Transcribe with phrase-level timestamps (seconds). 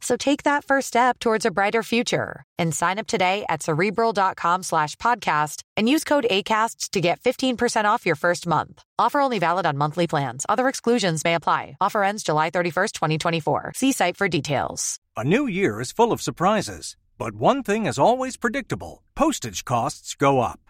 [0.00, 4.62] So take that first step towards a brighter future and sign up today at cerebral.com
[4.62, 8.82] slash podcast and use code ACasts to get 15% off your first month.
[8.98, 10.46] Offer only valid on monthly plans.
[10.48, 11.76] Other exclusions may apply.
[11.80, 13.72] Offer ends July 31st, 2024.
[13.76, 14.98] See site for details.
[15.16, 20.14] A new year is full of surprises, but one thing is always predictable postage costs
[20.14, 20.69] go up.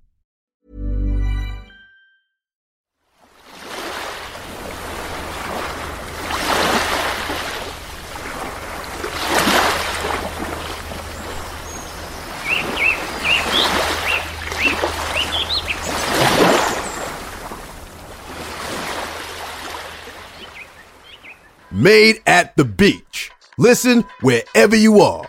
[21.73, 23.31] Made at the beach.
[23.57, 25.25] Listen wherever you are.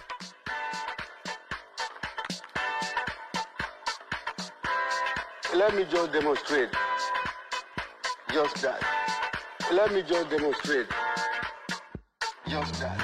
[5.55, 6.69] Let me just demonstrate.
[8.33, 8.83] Just that.
[9.73, 10.87] Let me just demonstrate.
[12.49, 12.99] Just that.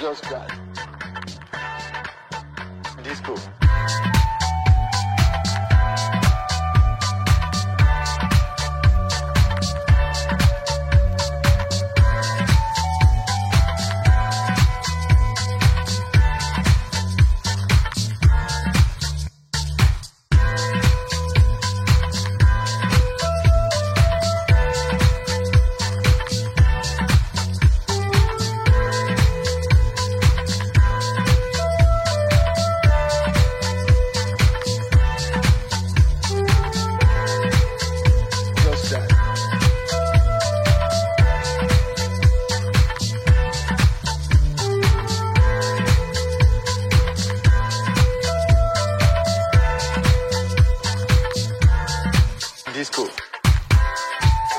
[0.00, 0.48] Just that.
[3.02, 4.19] Disco.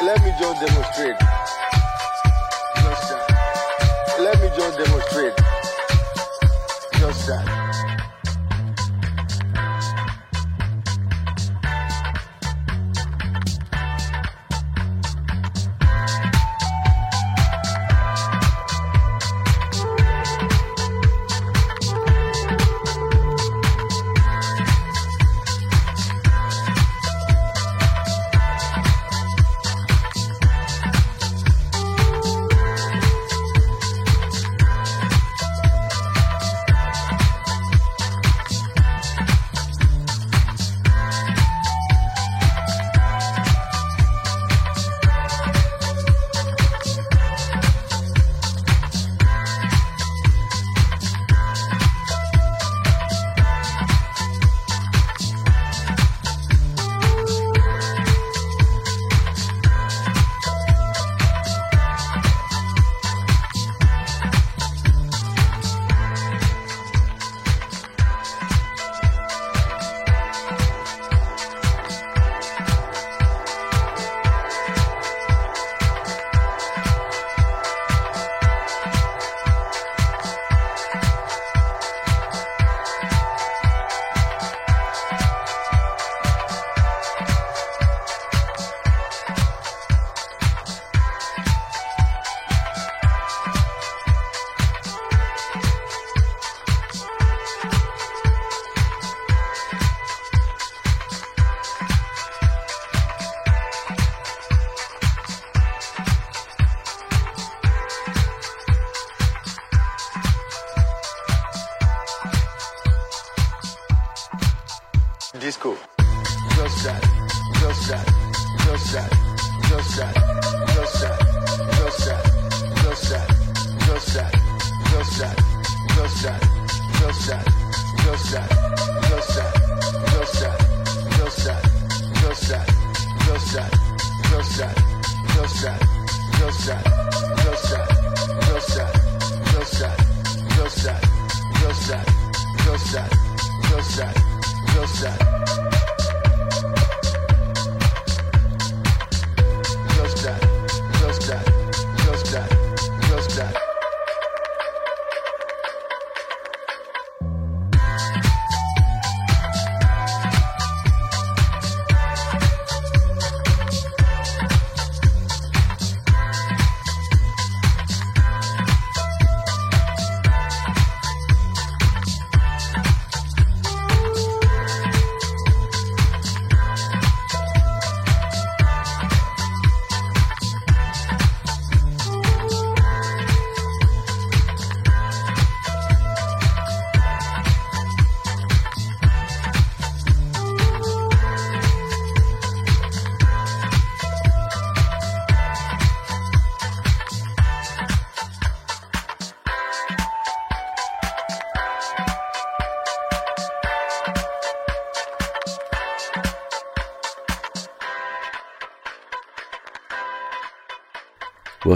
[0.04, 1.20] Let me just demonstrate.
[2.76, 4.18] Just that.
[4.20, 5.38] Let me just demonstrate.
[7.00, 7.61] Just that.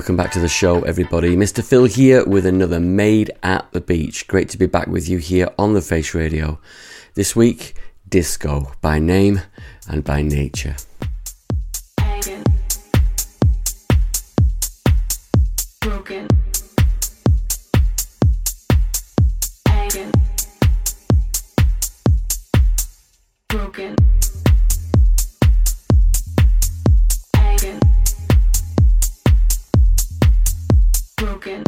[0.06, 1.36] welcome back to the show, everybody.
[1.36, 1.64] Mr.
[1.64, 4.28] Phil here with another Made at the Beach.
[4.28, 6.60] Great to be back with you here on the Face Radio.
[7.16, 7.74] This week,
[8.08, 9.42] disco by name
[9.90, 10.76] and by nature.
[11.98, 12.44] Broken.
[15.82, 16.28] Broken.
[23.50, 23.96] Broken.
[31.18, 31.64] broken.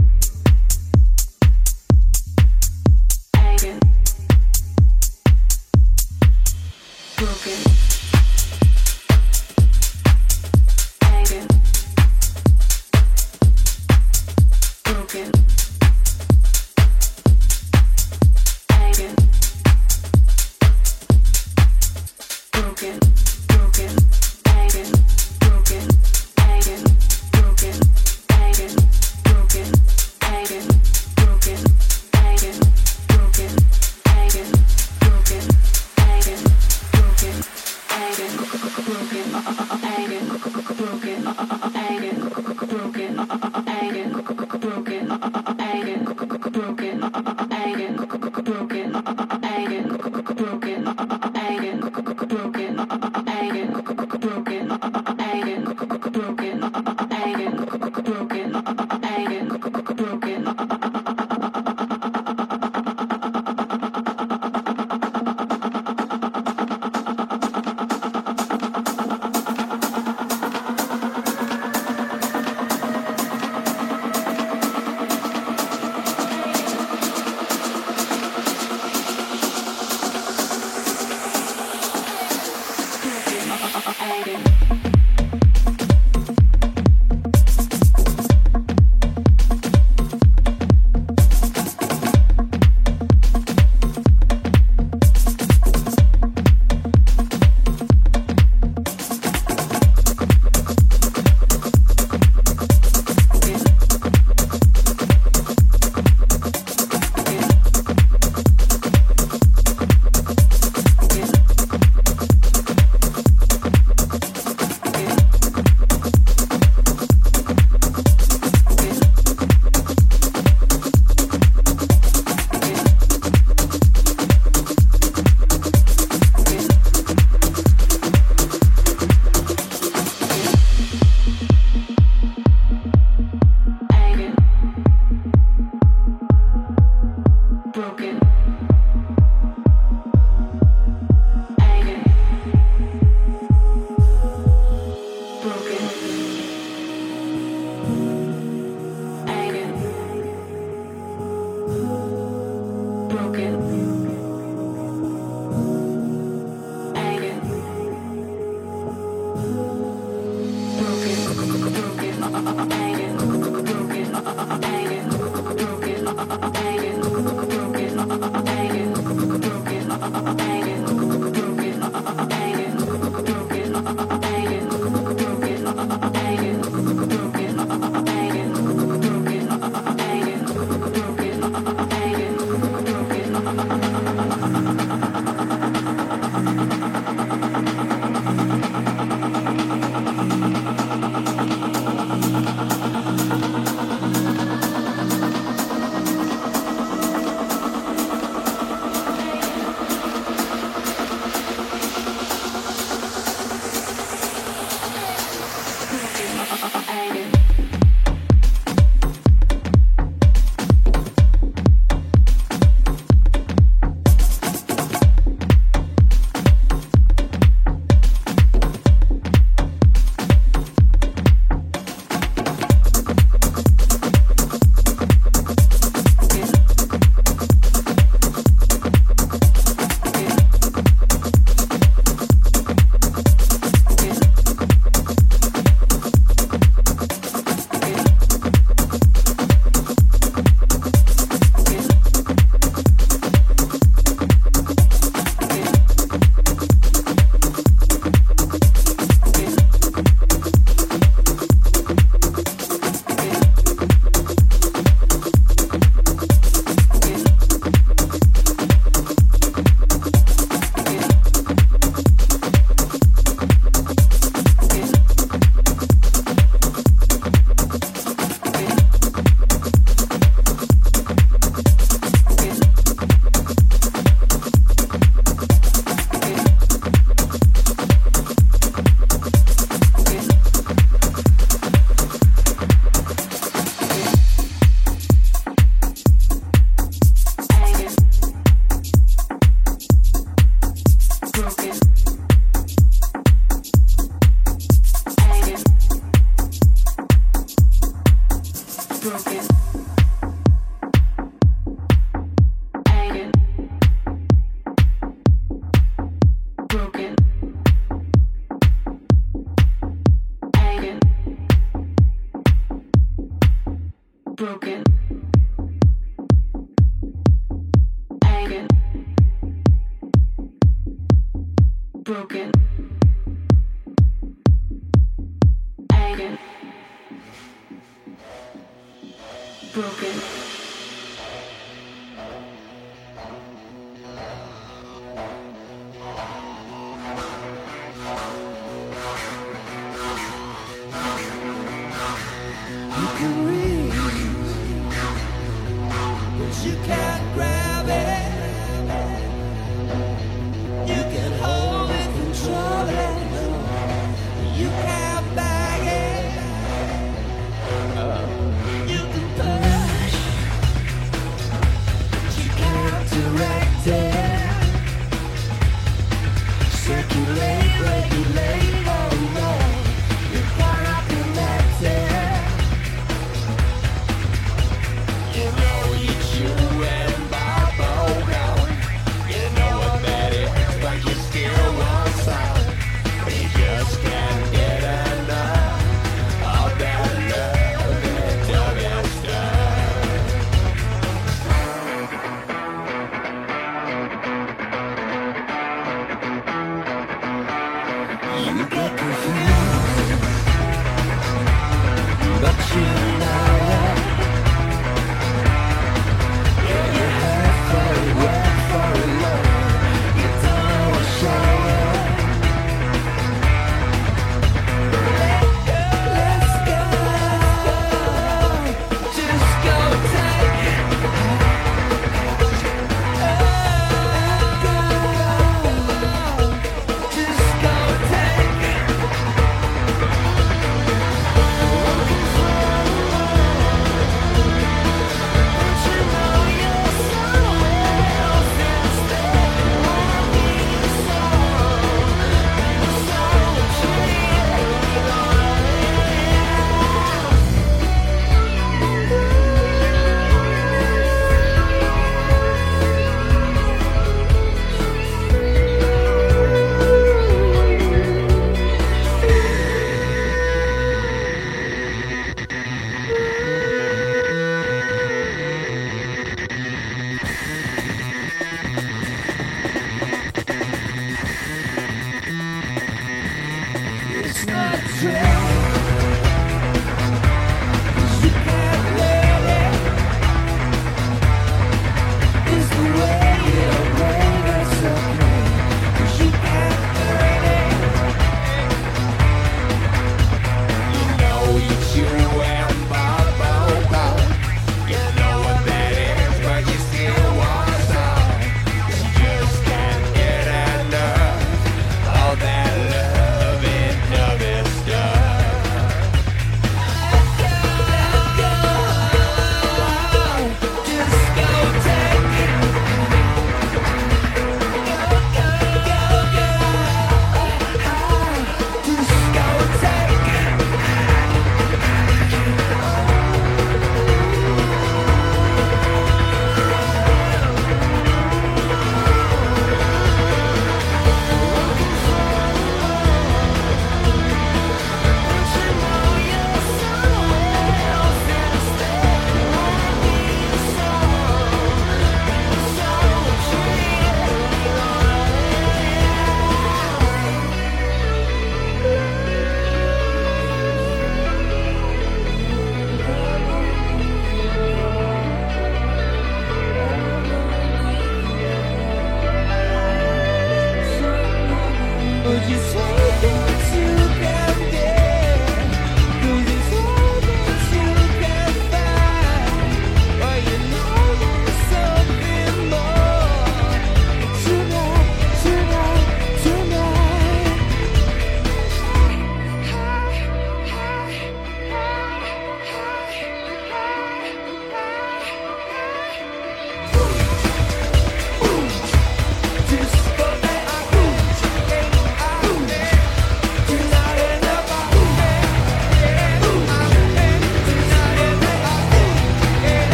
[7.18, 7.97] Broken.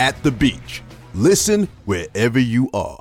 [0.00, 0.82] at the beach.
[1.12, 2.99] Listen wherever you are.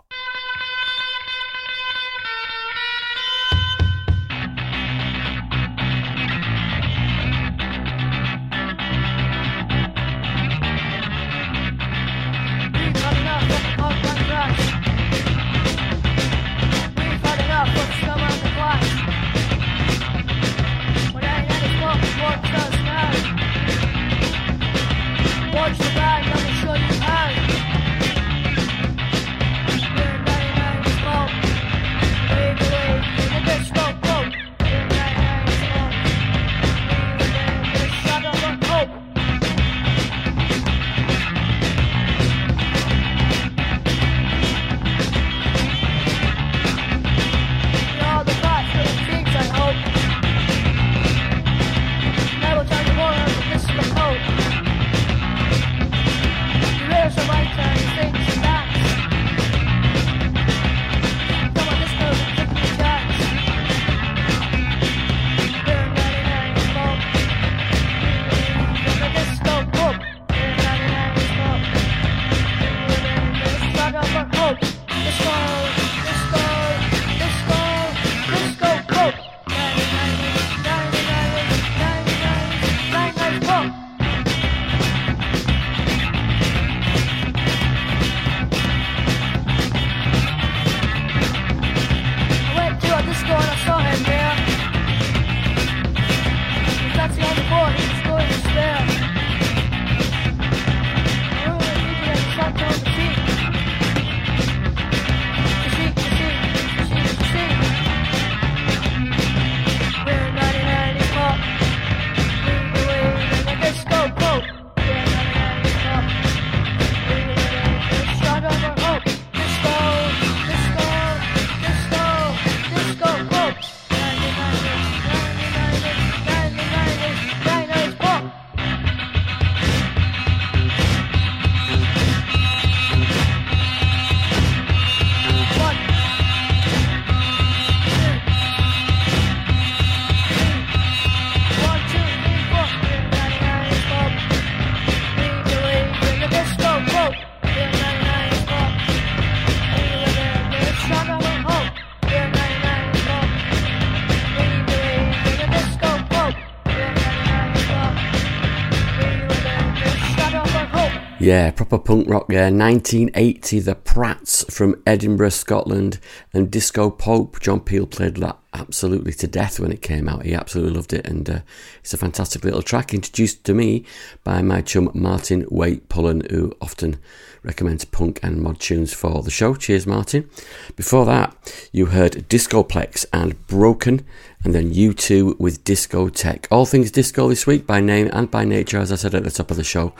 [161.22, 162.50] Yeah, proper punk rock there.
[162.50, 166.00] 1980, The Prats from Edinburgh, Scotland,
[166.34, 167.42] and Disco Pope.
[167.42, 168.40] John Peel played that
[168.80, 170.24] absolutely to death when it came out.
[170.24, 171.40] He absolutely loved it, and uh,
[171.82, 173.84] it's a fantastic little track introduced to me
[174.24, 176.98] by my chum Martin Waite Pullen, who often
[177.44, 179.54] recommends punk and mod tunes for the show.
[179.54, 180.30] Cheers, Martin.
[180.78, 181.36] Before that,
[181.74, 184.06] you heard Discoplex and Broken,
[184.46, 186.46] and then U2 with Discothèque.
[186.50, 189.30] All things disco this week by name and by nature, as I said at the
[189.30, 189.92] top of the show.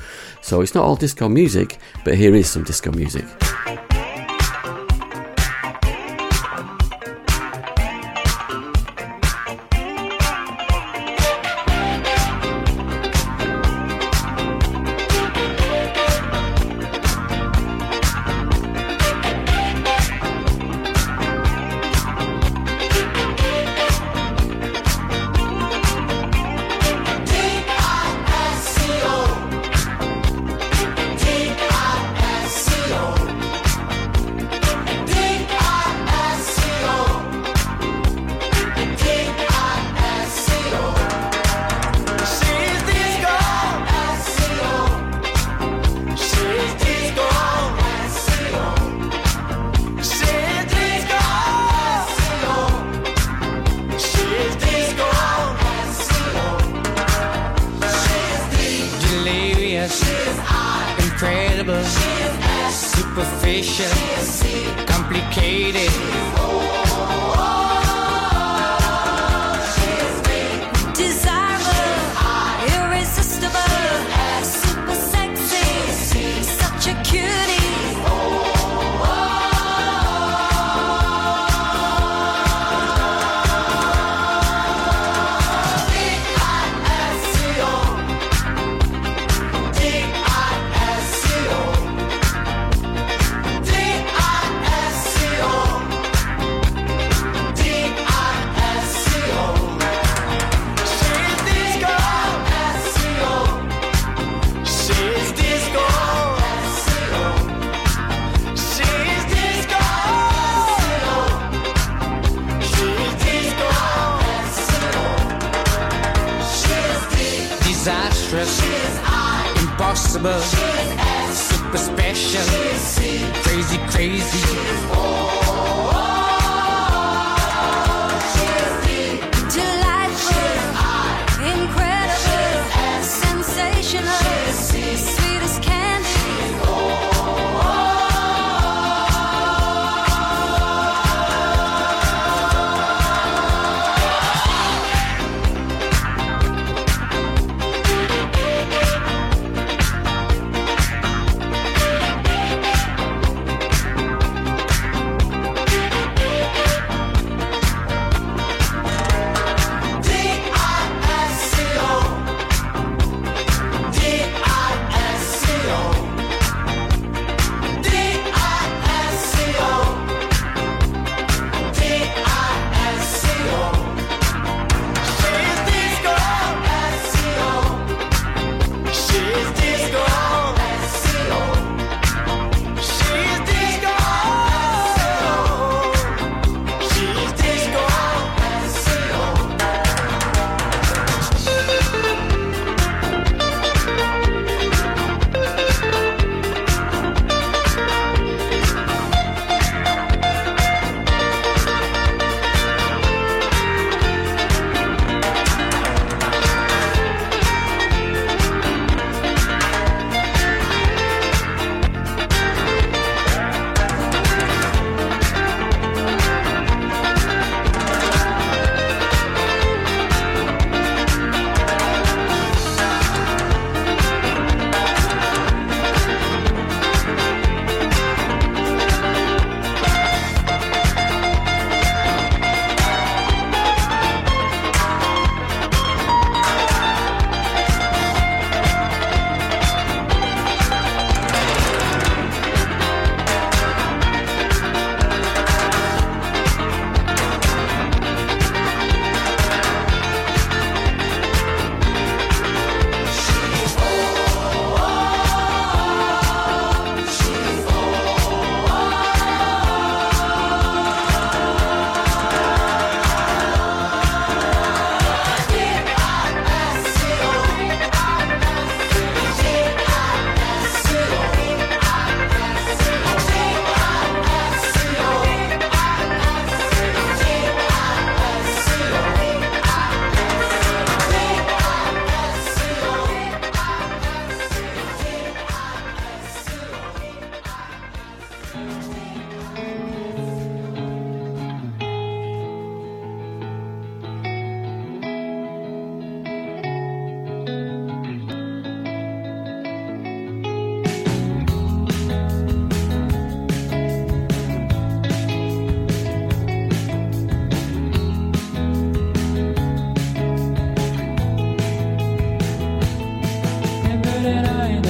[0.42, 3.26] So it's not all disco music, but here is some disco music.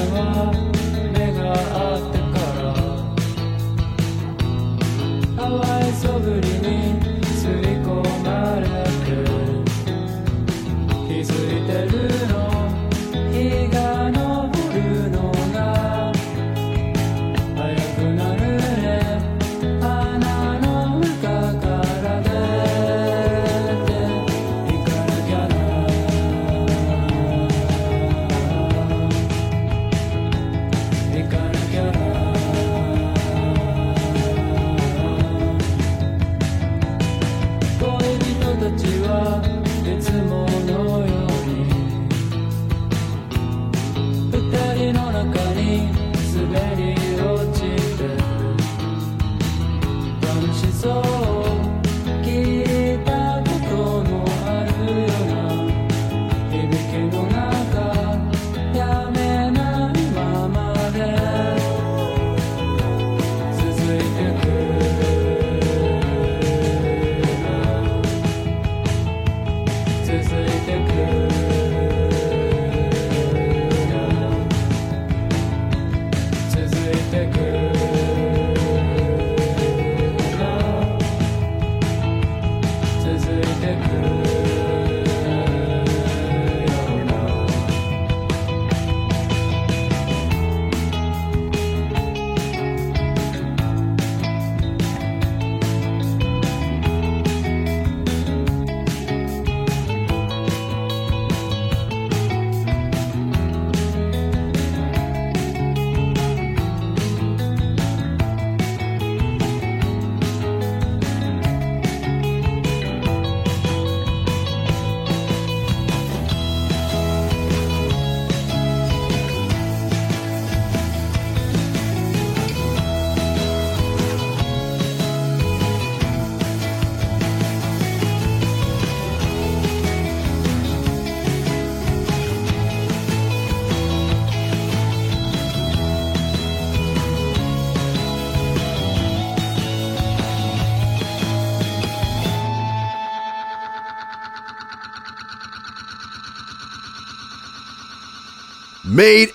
[0.08, 0.69] heart.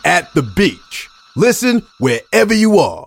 [0.04, 1.08] At the Beach.
[1.36, 3.03] Listen wherever you are.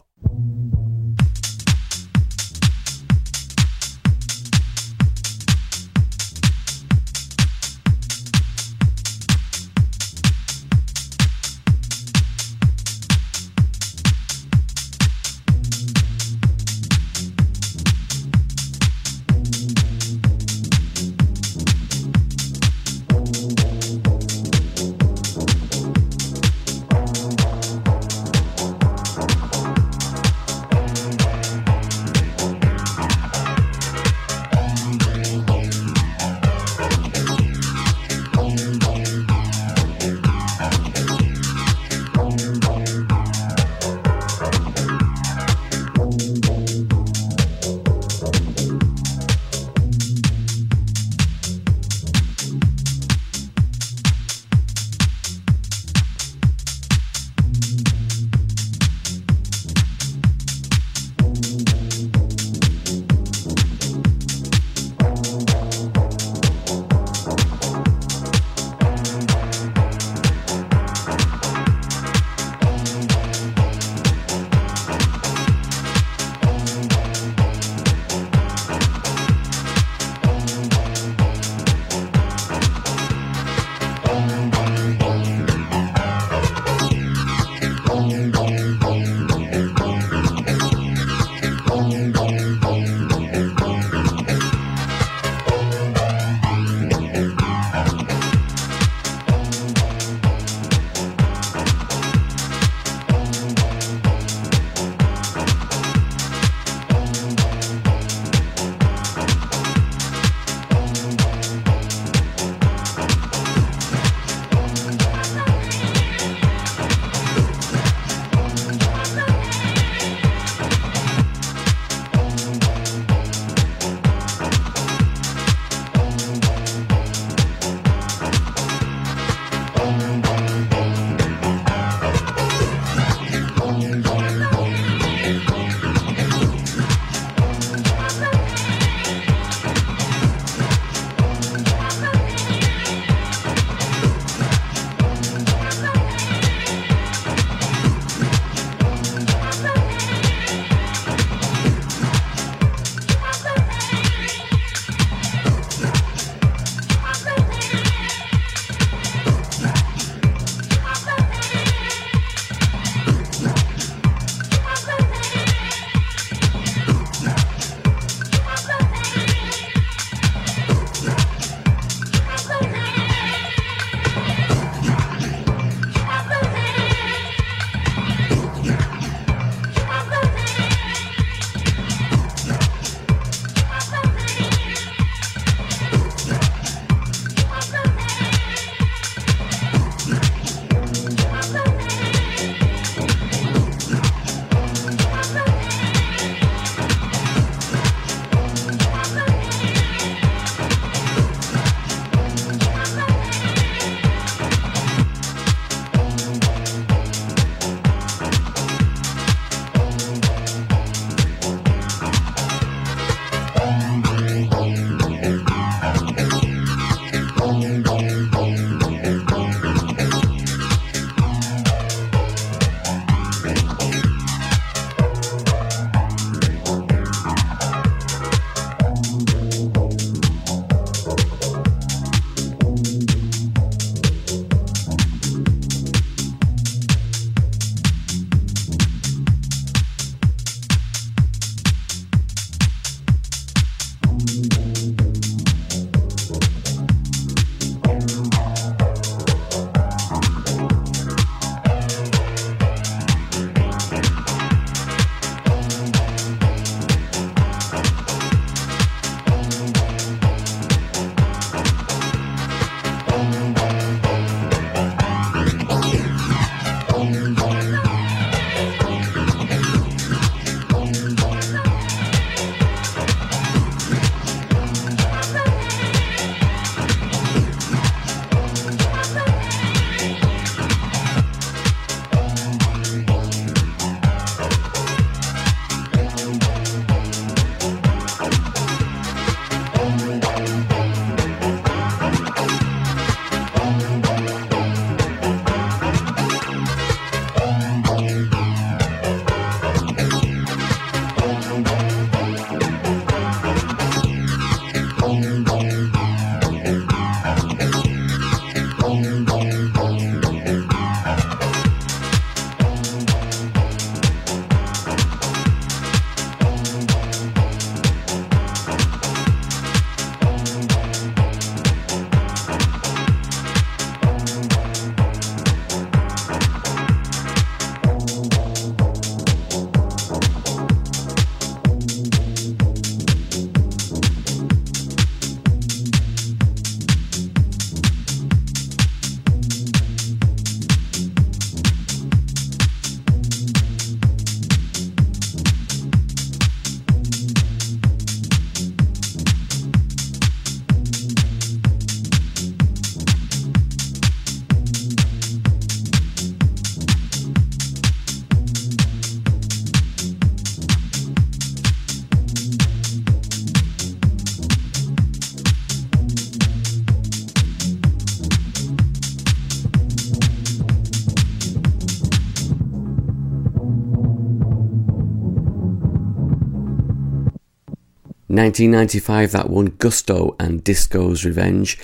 [378.38, 381.78] 1995, that one Gusto and Disco's Revenge.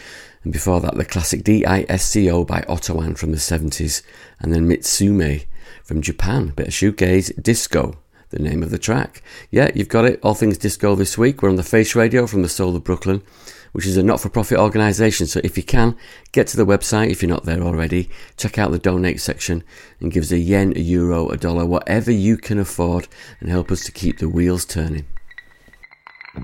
[0.43, 4.01] And before that, the classic D-I-S-C-O by Ottawan from the 70s.
[4.39, 5.45] And then Mitsume
[5.83, 7.97] from Japan, bit of shoegaze, Disco,
[8.29, 9.21] the name of the track.
[9.51, 10.19] Yeah, you've got it.
[10.21, 11.41] All things disco this week.
[11.41, 13.21] We're on the Face Radio from the Soul of Brooklyn,
[13.71, 15.27] which is a not-for-profit organisation.
[15.27, 15.95] So if you can,
[16.31, 18.09] get to the website if you're not there already.
[18.37, 19.63] Check out the donate section
[19.99, 23.07] and give us a yen, a euro, a dollar, whatever you can afford,
[23.39, 25.05] and help us to keep the wheels turning.
[26.35, 26.41] The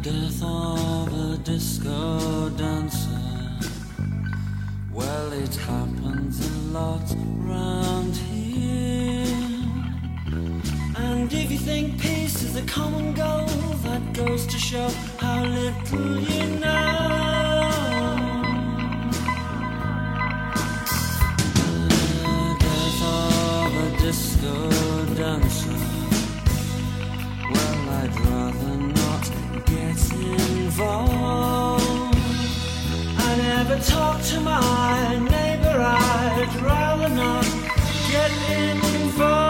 [0.00, 3.08] death of a disco dancer.
[4.92, 7.02] Well, it happens a lot
[7.38, 9.26] round here.
[10.96, 13.48] And if you think peace is a common goal,
[13.82, 17.57] that goes to show how little you know.
[24.08, 24.70] Disco
[25.16, 25.78] dancer.
[27.52, 29.24] Well, I'd rather not
[29.66, 30.00] get
[30.62, 32.16] involved.
[33.18, 37.44] I never talk to my neighbor, I'd rather not
[38.10, 38.32] get
[38.94, 39.47] involved.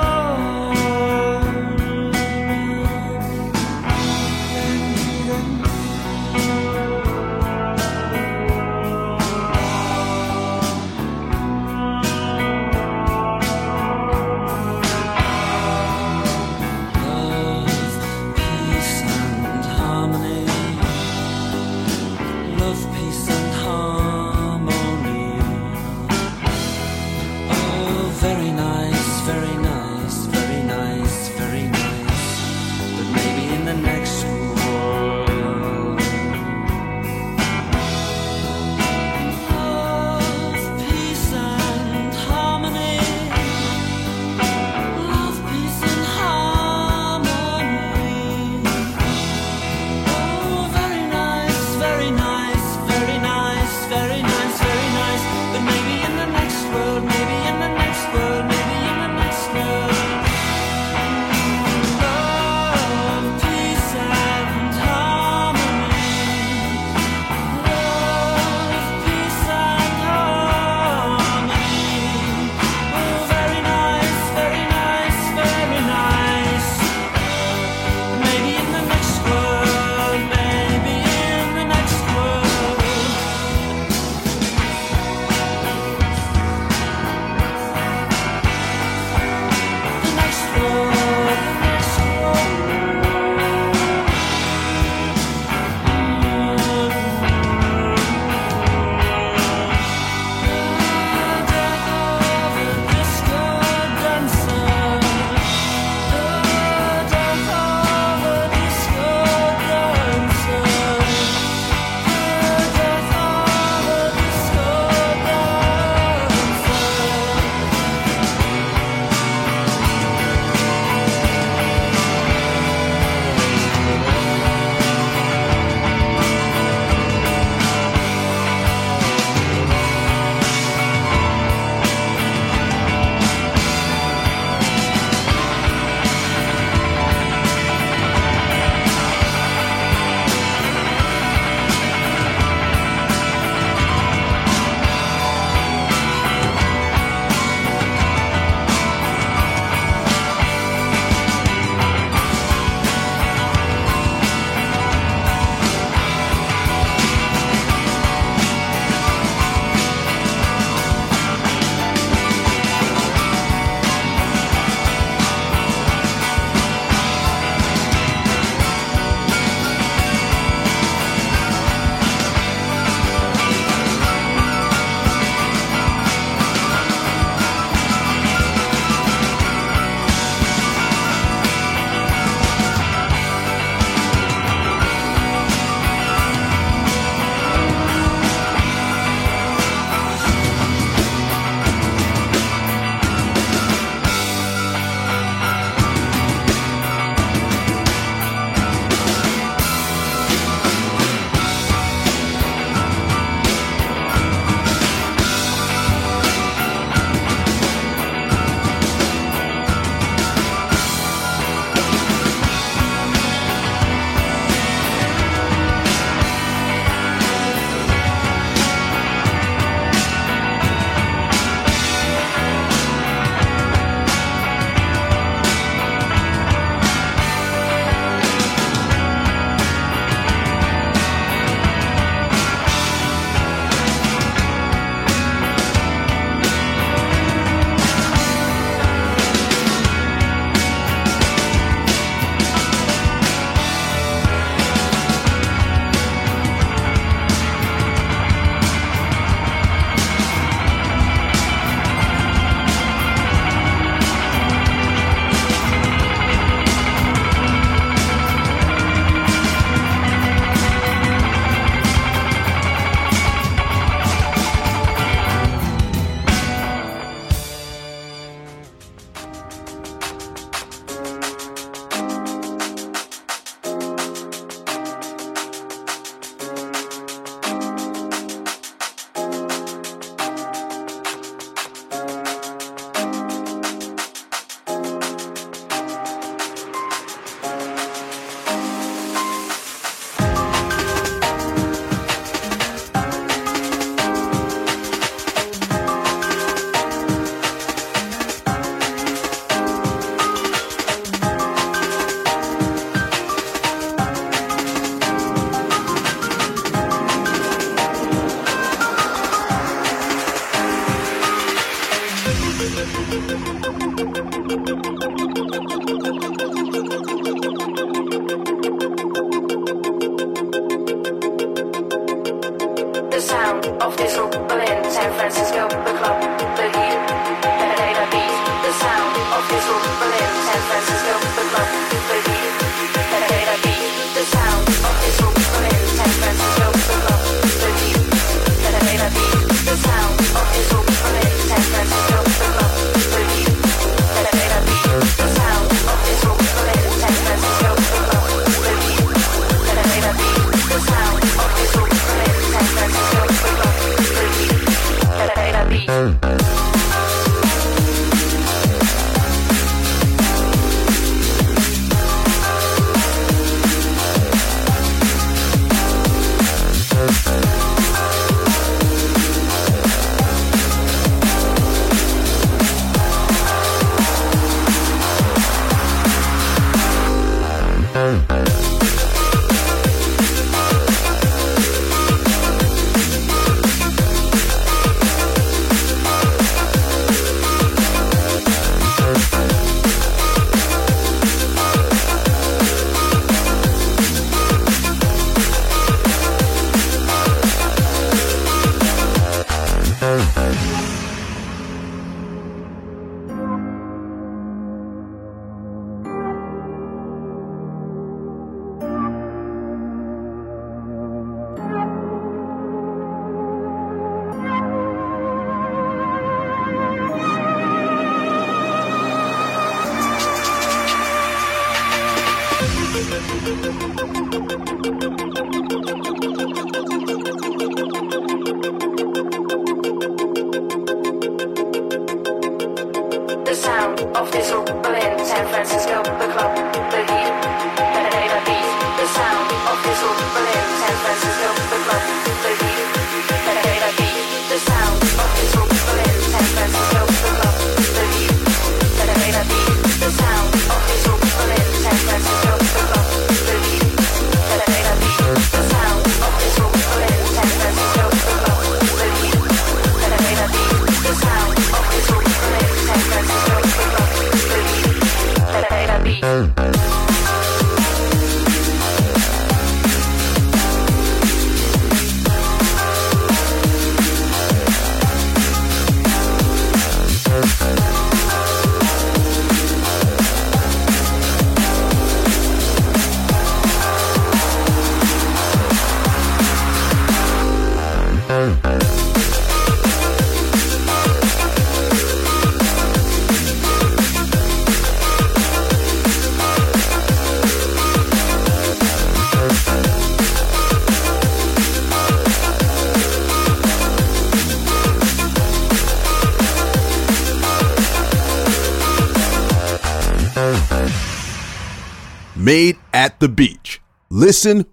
[514.28, 514.66] Listen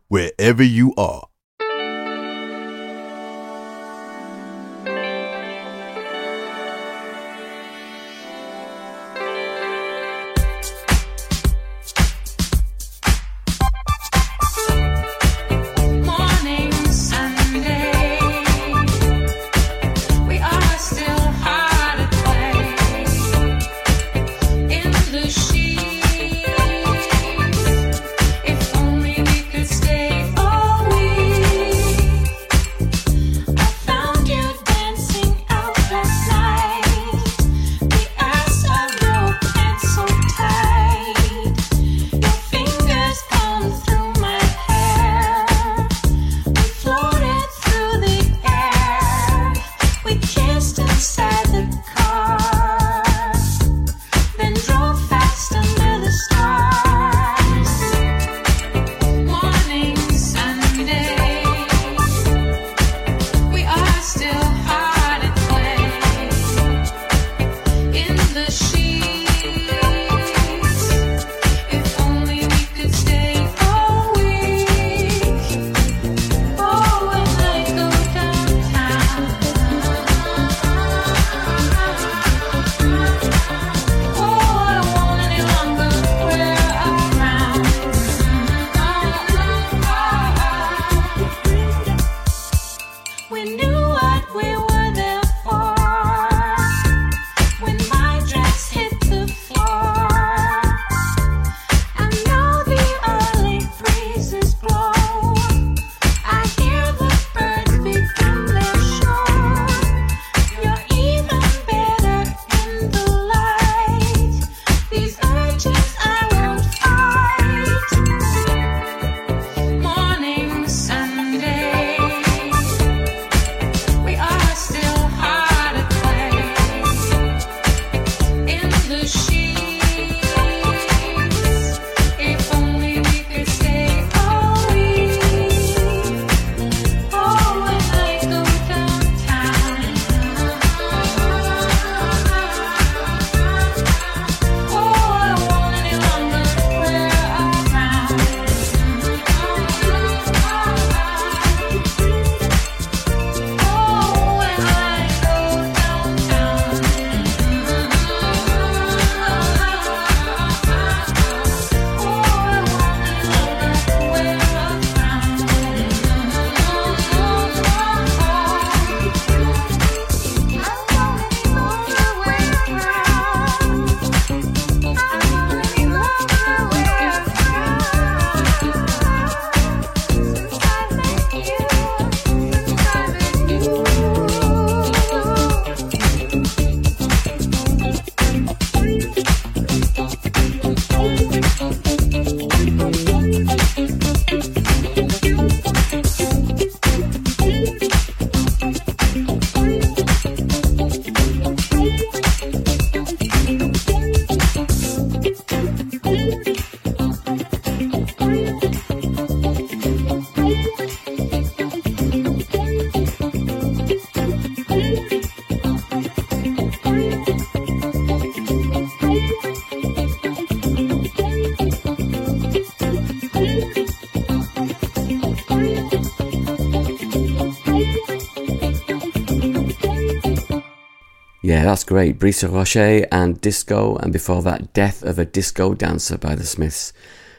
[231.70, 232.20] that's great.
[232.20, 236.93] Brisa Roche and Disco, and before that, Death of a Disco Dancer by The Smiths.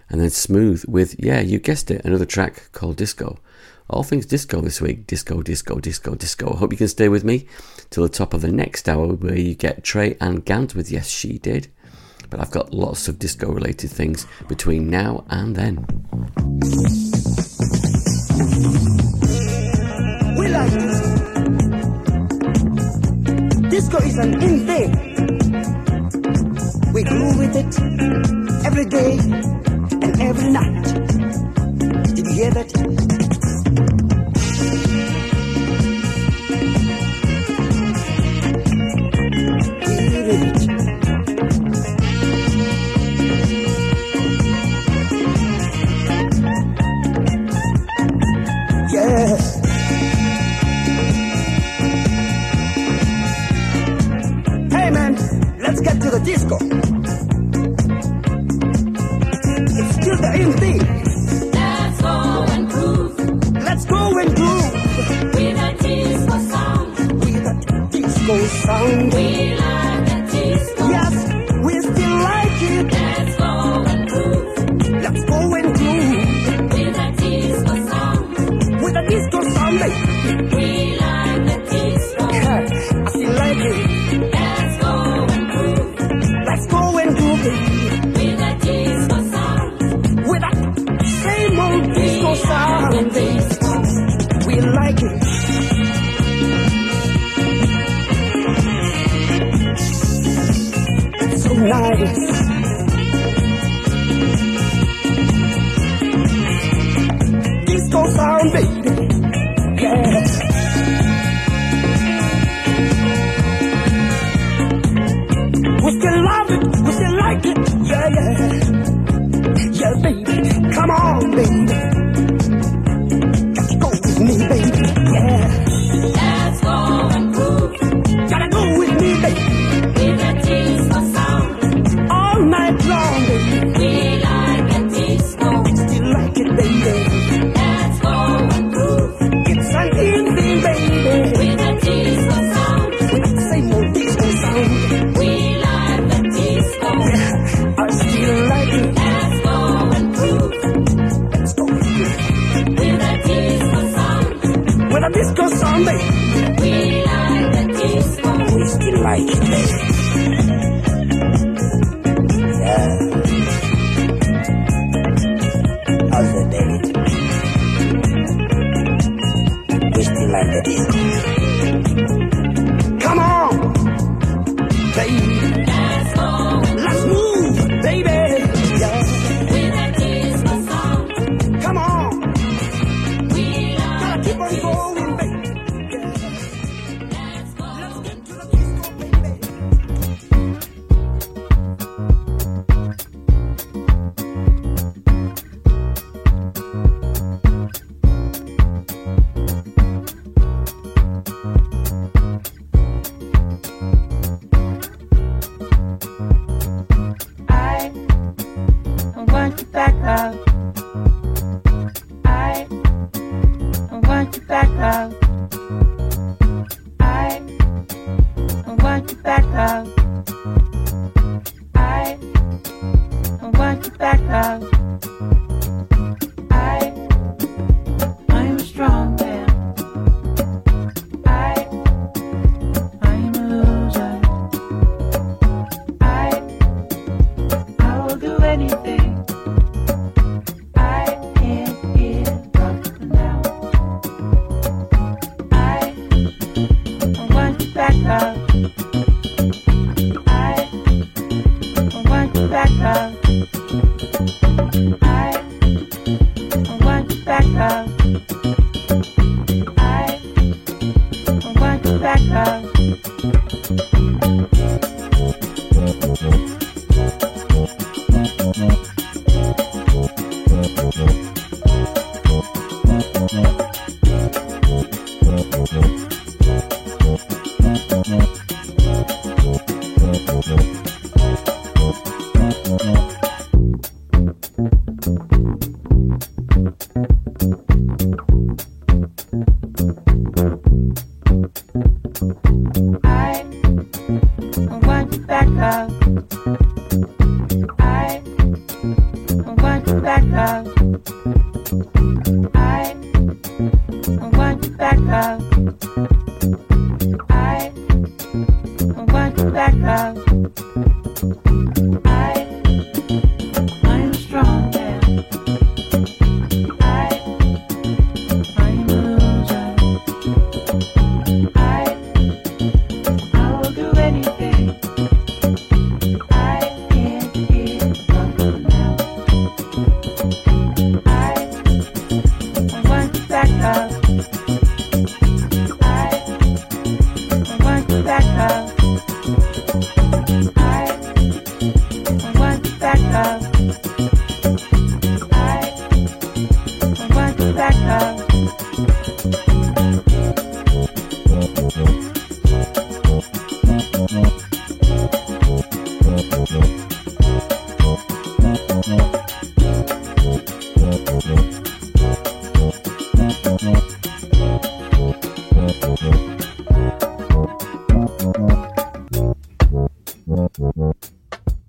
[0.09, 3.39] And then Smooth with, yeah, you guessed it, another track called Disco.
[3.89, 5.07] All things disco this week.
[5.07, 6.55] Disco, disco, disco, disco.
[6.55, 7.47] I hope you can stay with me
[7.91, 11.09] till the top of the next hour where you get Trey and Gant with Yes,
[11.09, 11.69] She Did.
[12.29, 17.06] But I've got lots of disco related things between now and then.
[23.97, 24.95] Gusto is an intake.
[26.93, 29.19] We grew with it every day
[30.03, 30.85] and every night.
[32.15, 33.06] Did you hear that?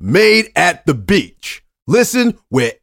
[0.10, 1.62] Made at the Beach.
[1.86, 2.77] Listen wherever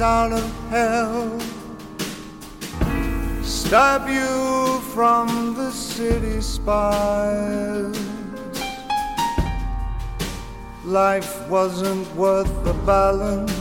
[0.00, 1.40] out of hell.
[3.42, 7.98] Stop you from the city spires
[10.84, 13.52] Life wasn't worth the balance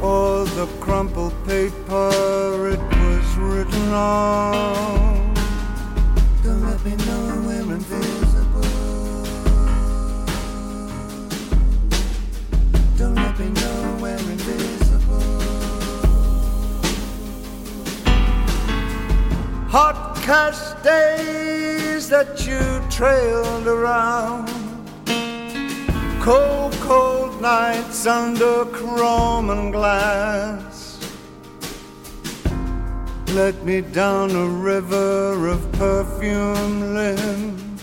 [0.00, 5.34] Or the crumpled paper it was written on.
[6.42, 8.35] Don't let me know invisible Don't
[19.68, 24.48] Hot cash days that you trailed around.
[26.22, 30.98] Cold, cold nights under chrome and glass.
[33.34, 37.82] Let me down a river of perfume limbs.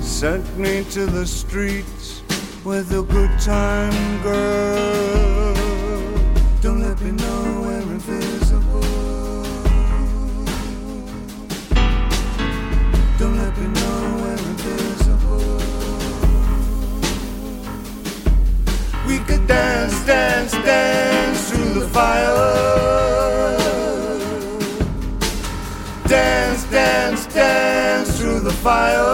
[0.00, 2.22] Sent me to the streets
[2.64, 5.54] with a good time, girl.
[6.62, 7.37] Don't let me know
[19.48, 23.56] dance, dance, dance through the fire.
[26.06, 29.04] Dance, dance, dance through the fire.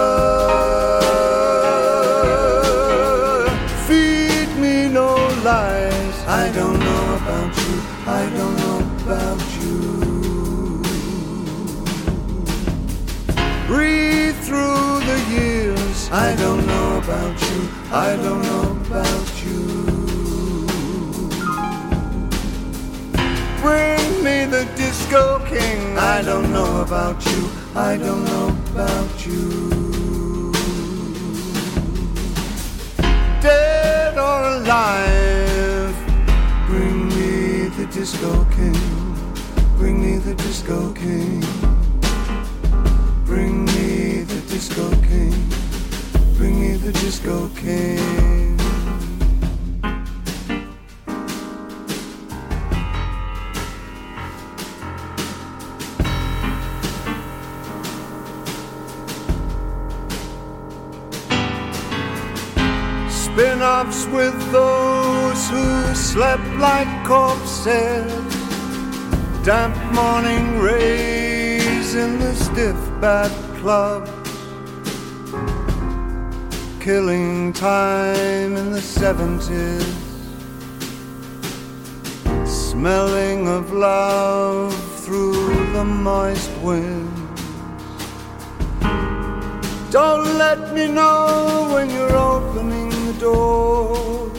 [3.86, 5.14] Feed me no
[5.44, 6.16] lies.
[6.26, 7.74] I don't know about you.
[8.06, 9.74] I don't know about you.
[13.68, 16.10] Breathe through the years.
[16.10, 17.68] I don't know about you.
[17.92, 19.33] I don't know about you.
[23.64, 25.96] Bring me the disco king.
[25.96, 27.48] I don't know about you.
[27.74, 30.52] I don't know about you.
[33.40, 35.96] Dead or alive,
[36.66, 39.16] bring me the disco king.
[39.78, 41.40] Bring me the disco king.
[43.24, 45.32] Bring me the disco king.
[46.36, 48.53] Bring me the disco king.
[63.86, 68.12] Offs with those who slept like corpses.
[69.44, 74.08] Damp morning rays in the stiff bat club.
[76.80, 79.94] Killing time in the 70s.
[82.46, 84.72] Smelling of love
[85.04, 87.10] through the moist wind.
[89.90, 92.73] Don't let me know when you're opening
[93.18, 94.30] door.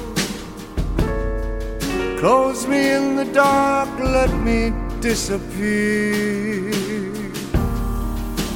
[2.19, 6.71] Close me in the dark, let me disappear.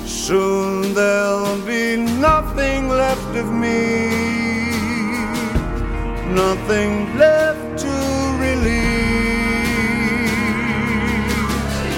[0.06, 4.10] Soon there'll be nothing left of me,
[6.34, 7.94] nothing left to
[8.40, 8.90] release.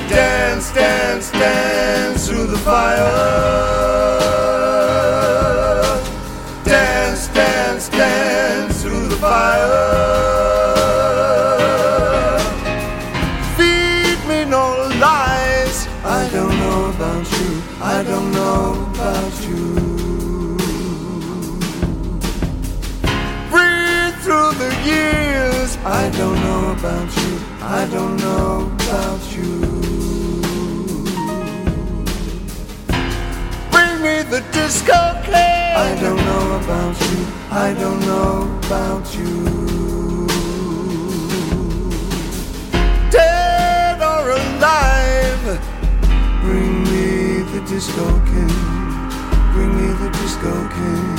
[0.10, 3.91] Dance, dance, dance through the fire.
[9.22, 9.86] fire.
[13.56, 14.66] Feed me no
[15.06, 15.78] lies.
[16.20, 17.50] I don't know about you.
[17.96, 19.64] I don't know about you.
[23.52, 25.70] Breathe through the years.
[26.02, 27.34] I don't know about you.
[27.80, 29.51] I don't know about you.
[37.54, 40.26] I don't know about you.
[43.12, 45.60] Dead or alive.
[46.44, 48.56] Bring me the disco king.
[49.52, 51.16] Bring me the disco king.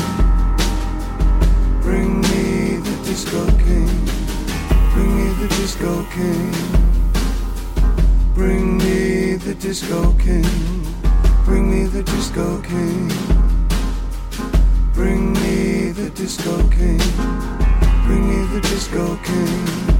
[1.82, 3.92] Bring me the disco king.
[4.94, 6.52] Bring me the disco king.
[8.34, 10.48] Bring me the disco king.
[11.44, 13.12] Bring me the disco king.
[14.94, 15.51] Bring me
[16.02, 16.98] the disco king.
[18.06, 19.91] Bring me the disco king.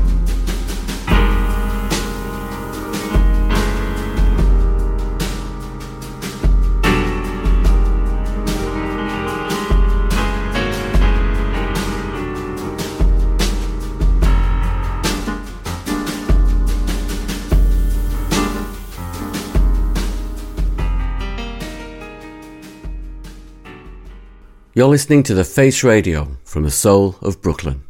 [24.75, 27.83] You're listening to The Face Radio from the soul of Brooklyn.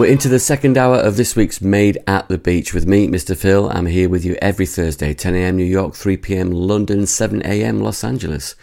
[0.00, 3.36] We're into the second hour of this week's Made at the Beach with me, Mr.
[3.36, 3.68] Phil.
[3.68, 8.54] I'm here with you every Thursday, 10am New York, 3pm London, 7am Los Angeles,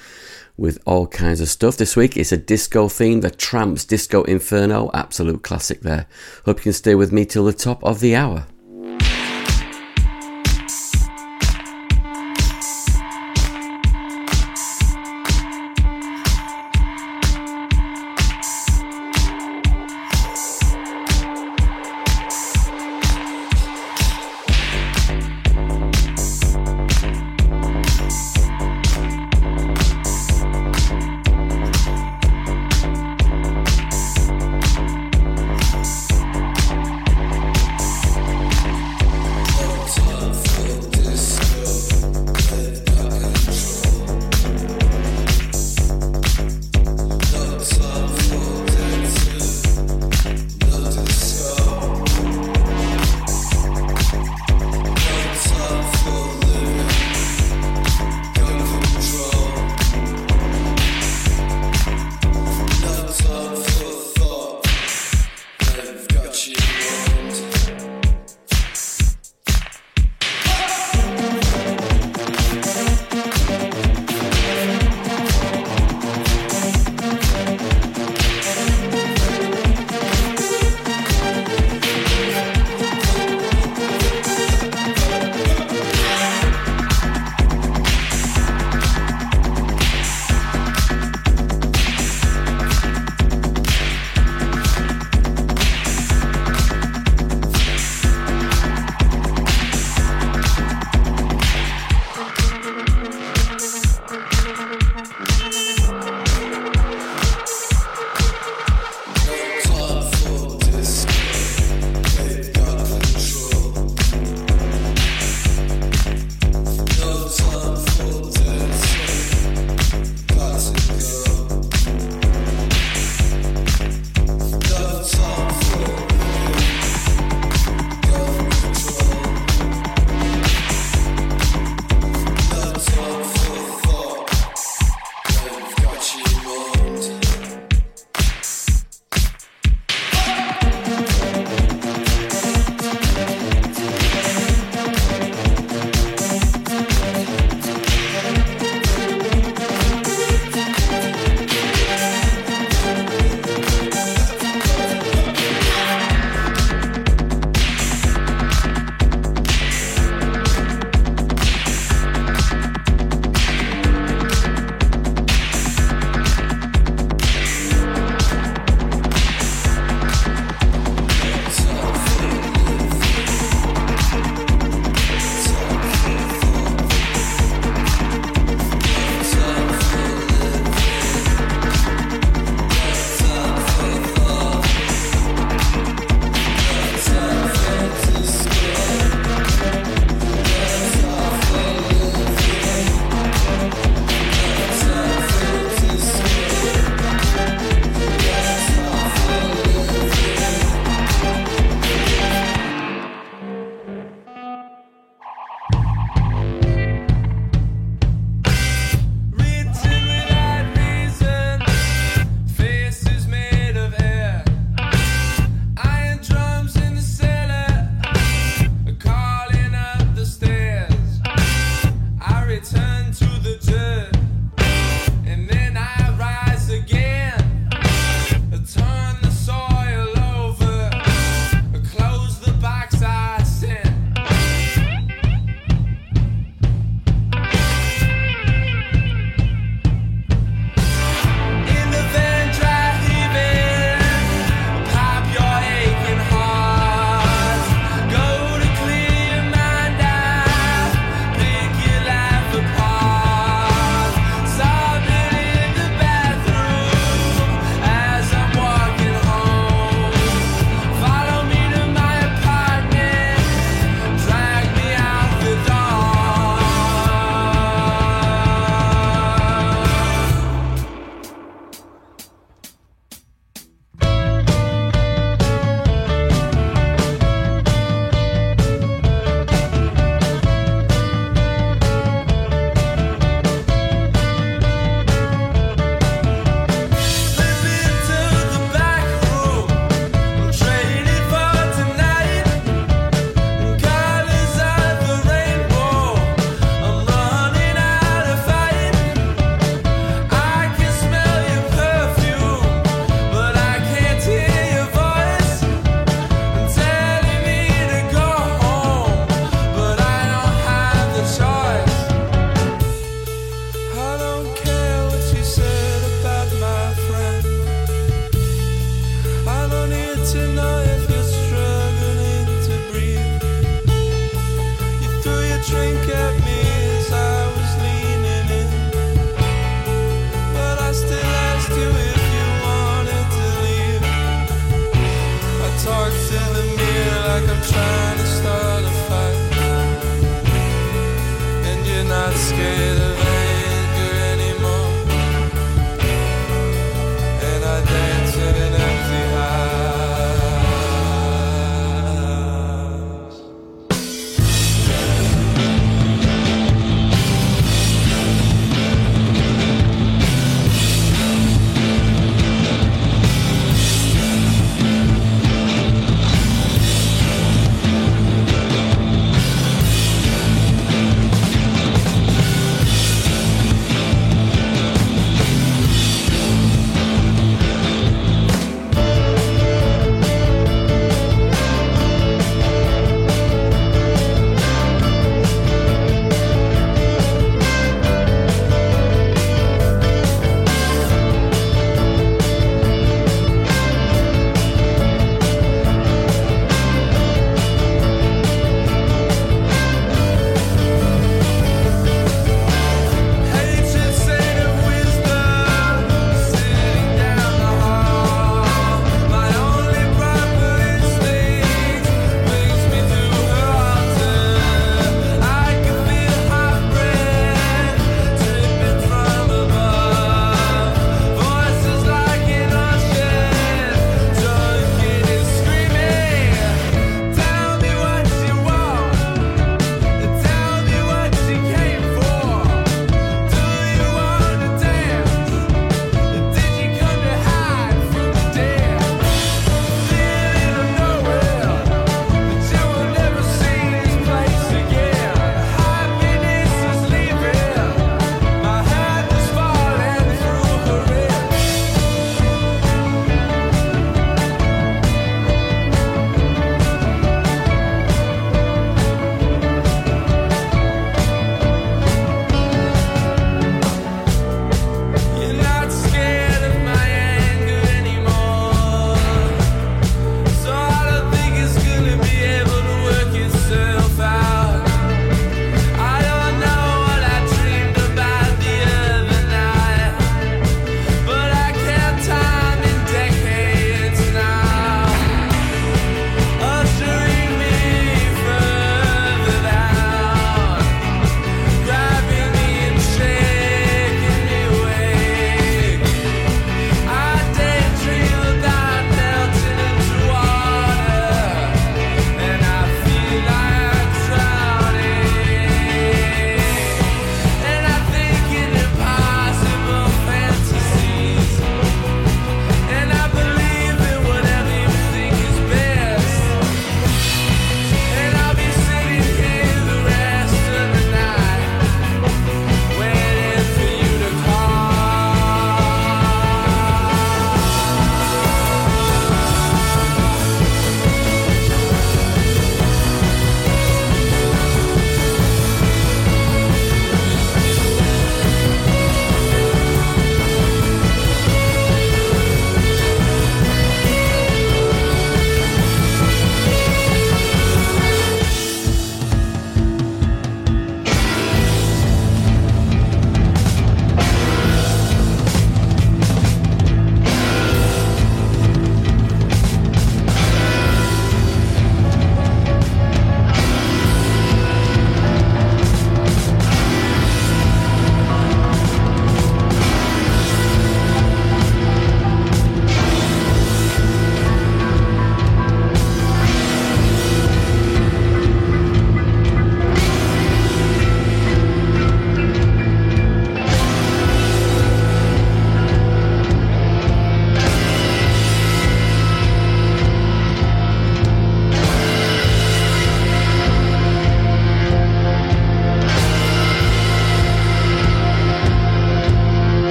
[0.58, 1.78] with all kinds of stuff.
[1.78, 6.08] This week it's a disco theme, the Trammps Disco Inferno, absolute classic there.
[6.46, 8.48] Hope you can stay with me till the top of the hour.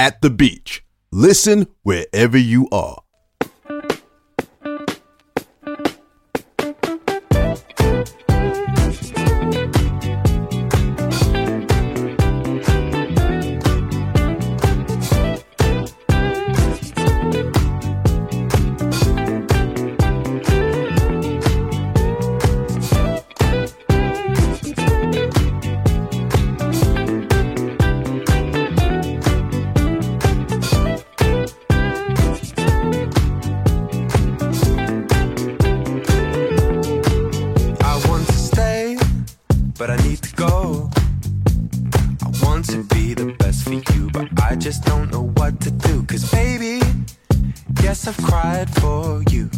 [0.00, 0.82] At the beach.
[1.12, 3.02] Listen wherever you are.
[42.60, 46.02] want to be the best for you, but I just don't know what to do.
[46.04, 46.80] Cause baby,
[47.82, 49.48] yes, I've cried for you.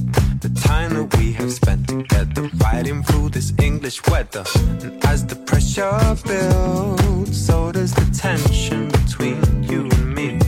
[0.40, 4.44] The time that we have spent together, fighting through this English weather.
[4.82, 5.98] And as the pressure
[6.28, 10.38] builds, so does the tension between you and me.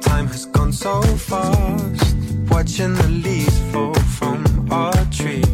[0.00, 2.16] Time has gone so fast,
[2.48, 4.38] watching the leaves fall from
[4.70, 5.44] our tree.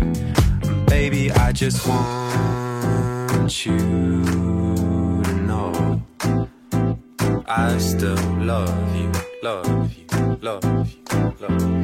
[0.62, 2.59] And baby, I just want
[3.51, 3.78] you
[5.24, 6.02] to know.
[7.48, 9.10] I still love you,
[9.43, 11.80] love you, love you, love you,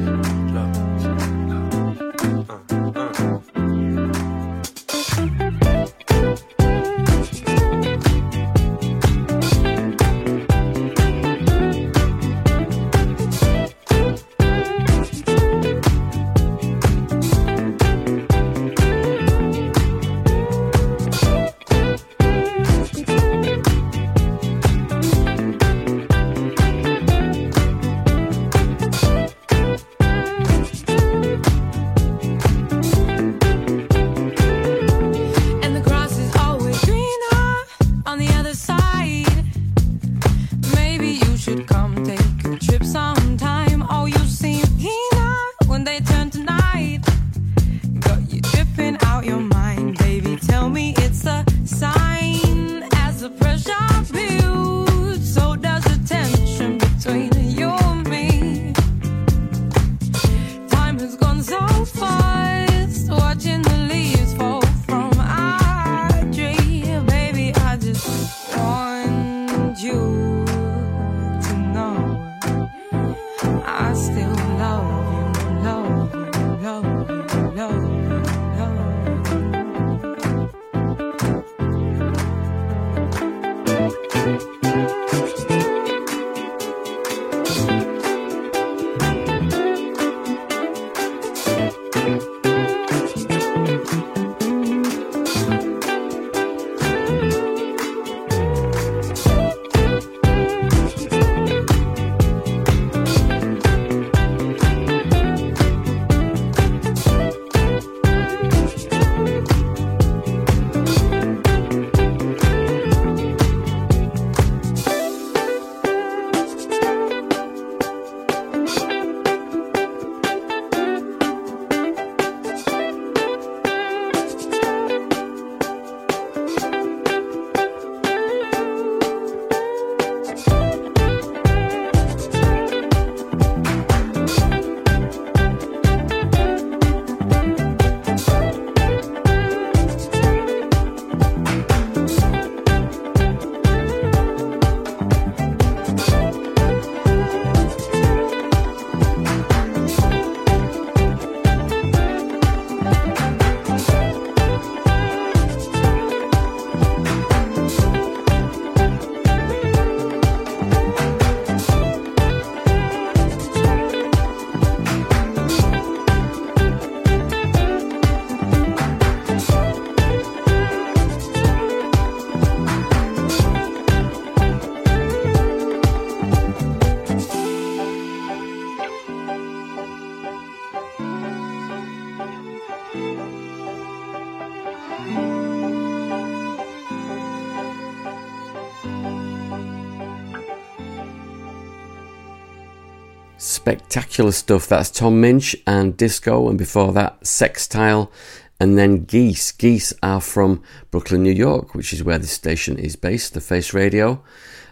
[193.39, 194.67] Spectacular stuff.
[194.67, 198.11] That's Tom Misch and Disco, and before that, Sextile,
[198.59, 199.51] and then Geese.
[199.51, 203.75] Geese are from Brooklyn, New York, which is where this station is based, the Face
[203.75, 204.23] Radio.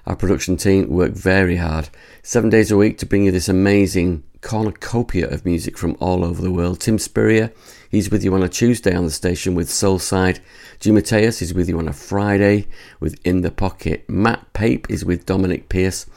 [0.07, 1.89] Our production team work very hard,
[2.23, 6.41] seven days a week, to bring you this amazing cornucopia of music from all over
[6.41, 6.79] the world.
[6.79, 7.51] Tim Spurrier,
[7.91, 10.39] he's with you on a Tuesday on the station with Soulside.
[10.79, 12.67] Jim Mateus is with you on a Friday
[12.99, 14.09] with In the Pocket.
[14.09, 16.07] Matt Pape is with Dominic Pierce.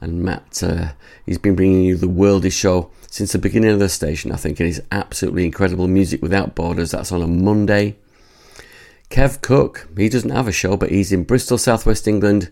[0.00, 0.92] And Matt, uh,
[1.24, 4.60] he's been bringing you the Worldy Show since the beginning of the station, I think.
[4.60, 6.90] It is absolutely incredible music without borders.
[6.90, 7.96] That's on a Monday.
[9.10, 12.50] Kev Cook, he doesn't have a show, but he's in Bristol, southwest England,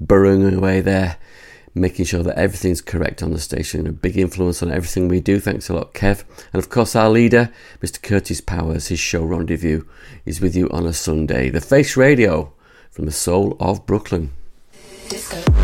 [0.00, 1.16] burrowing away there,
[1.74, 3.86] making sure that everything's correct on the station.
[3.86, 5.40] A big influence on everything we do.
[5.40, 6.24] Thanks a lot, Kev.
[6.52, 7.50] And of course, our leader,
[7.80, 8.02] Mr.
[8.02, 9.84] Curtis Powers, his show Rendezvous
[10.26, 11.48] is with you on a Sunday.
[11.48, 12.52] The Face Radio
[12.90, 14.32] from the soul of Brooklyn.
[15.10, 15.61] nothing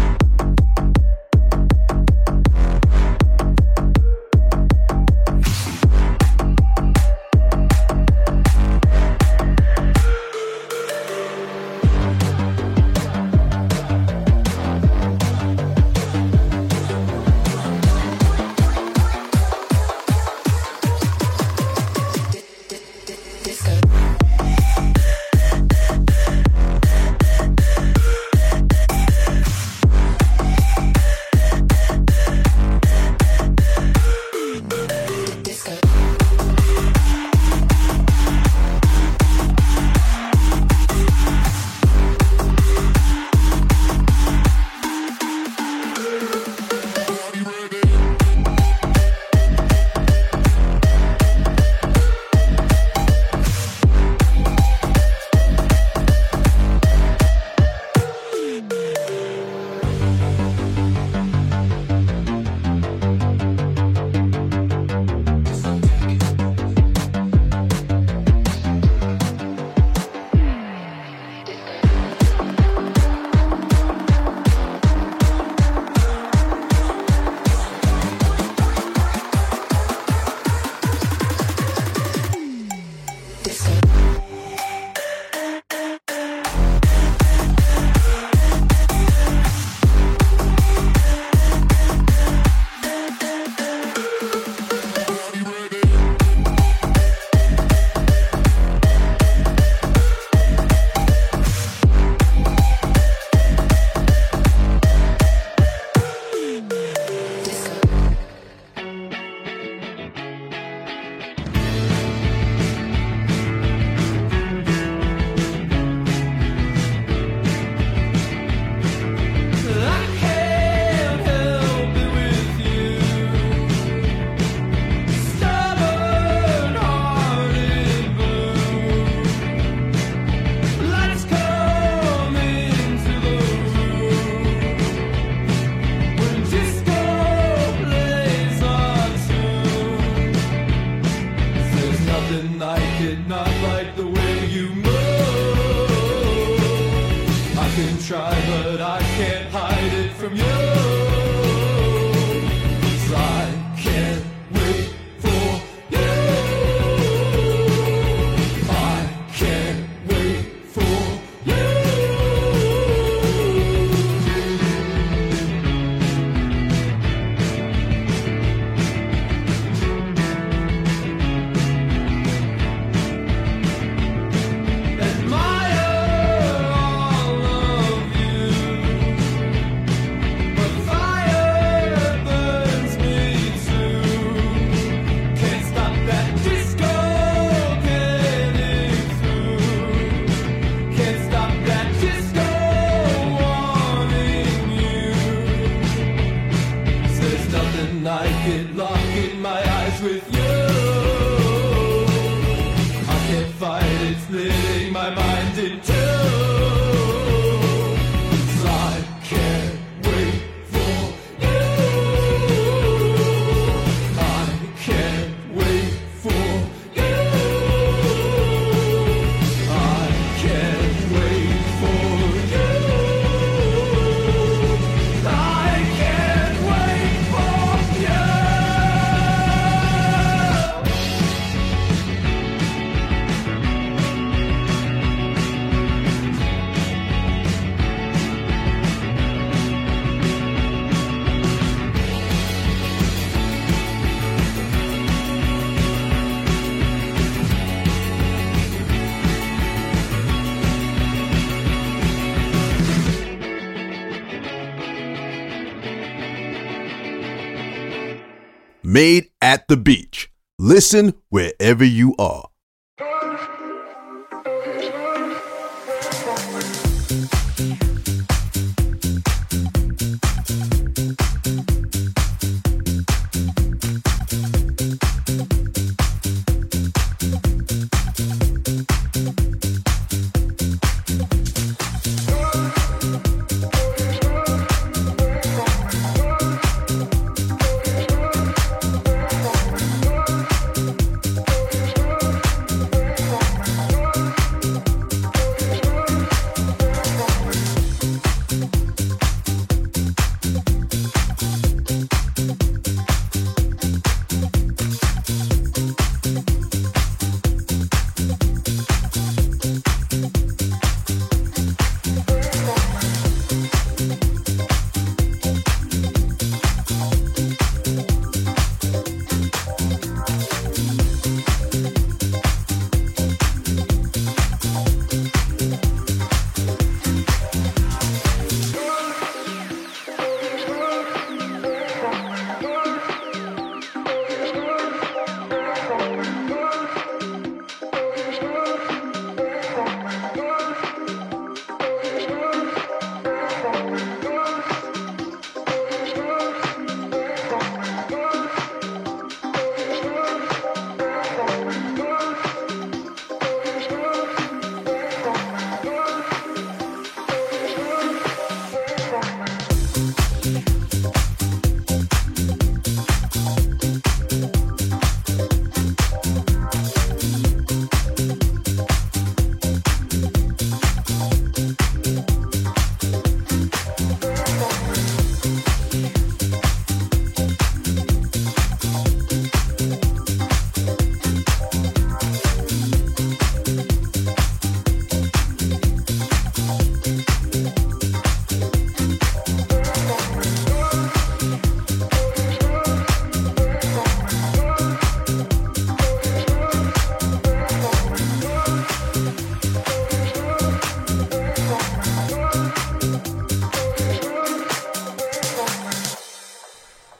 [258.99, 260.29] Made at the beach.
[260.59, 262.49] Listen wherever you are.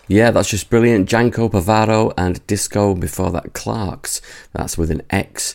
[0.09, 1.07] Yeah, that's just brilliant.
[1.07, 4.23] Janko Pavaro and Disco before that Clarx.
[4.55, 5.55] That's with an X.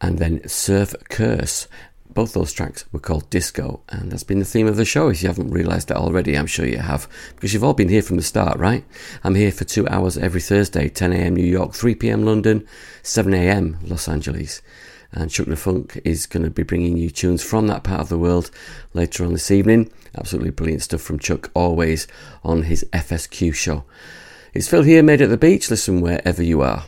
[0.00, 1.68] And then Surf Curse.
[2.08, 5.10] Both those tracks were called Disco, and that's been the theme of the show.
[5.10, 8.02] If you haven't realised that already, I'm sure you have, because you've all been here
[8.02, 8.84] from the start, right?
[9.22, 12.66] I'm here for two hours every Thursday 10am New York, 3pm London,
[13.04, 14.60] 7am Los Angeles.
[15.12, 18.18] And Chuck Funk is going to be bringing you tunes from that part of the
[18.18, 18.50] world
[18.94, 19.90] later on this evening.
[20.16, 22.06] Absolutely brilliant stuff from Chuck, always
[22.44, 23.84] on his FSQ show.
[24.54, 25.70] It's Phil here, made at the beach.
[25.70, 26.84] Listen wherever you are.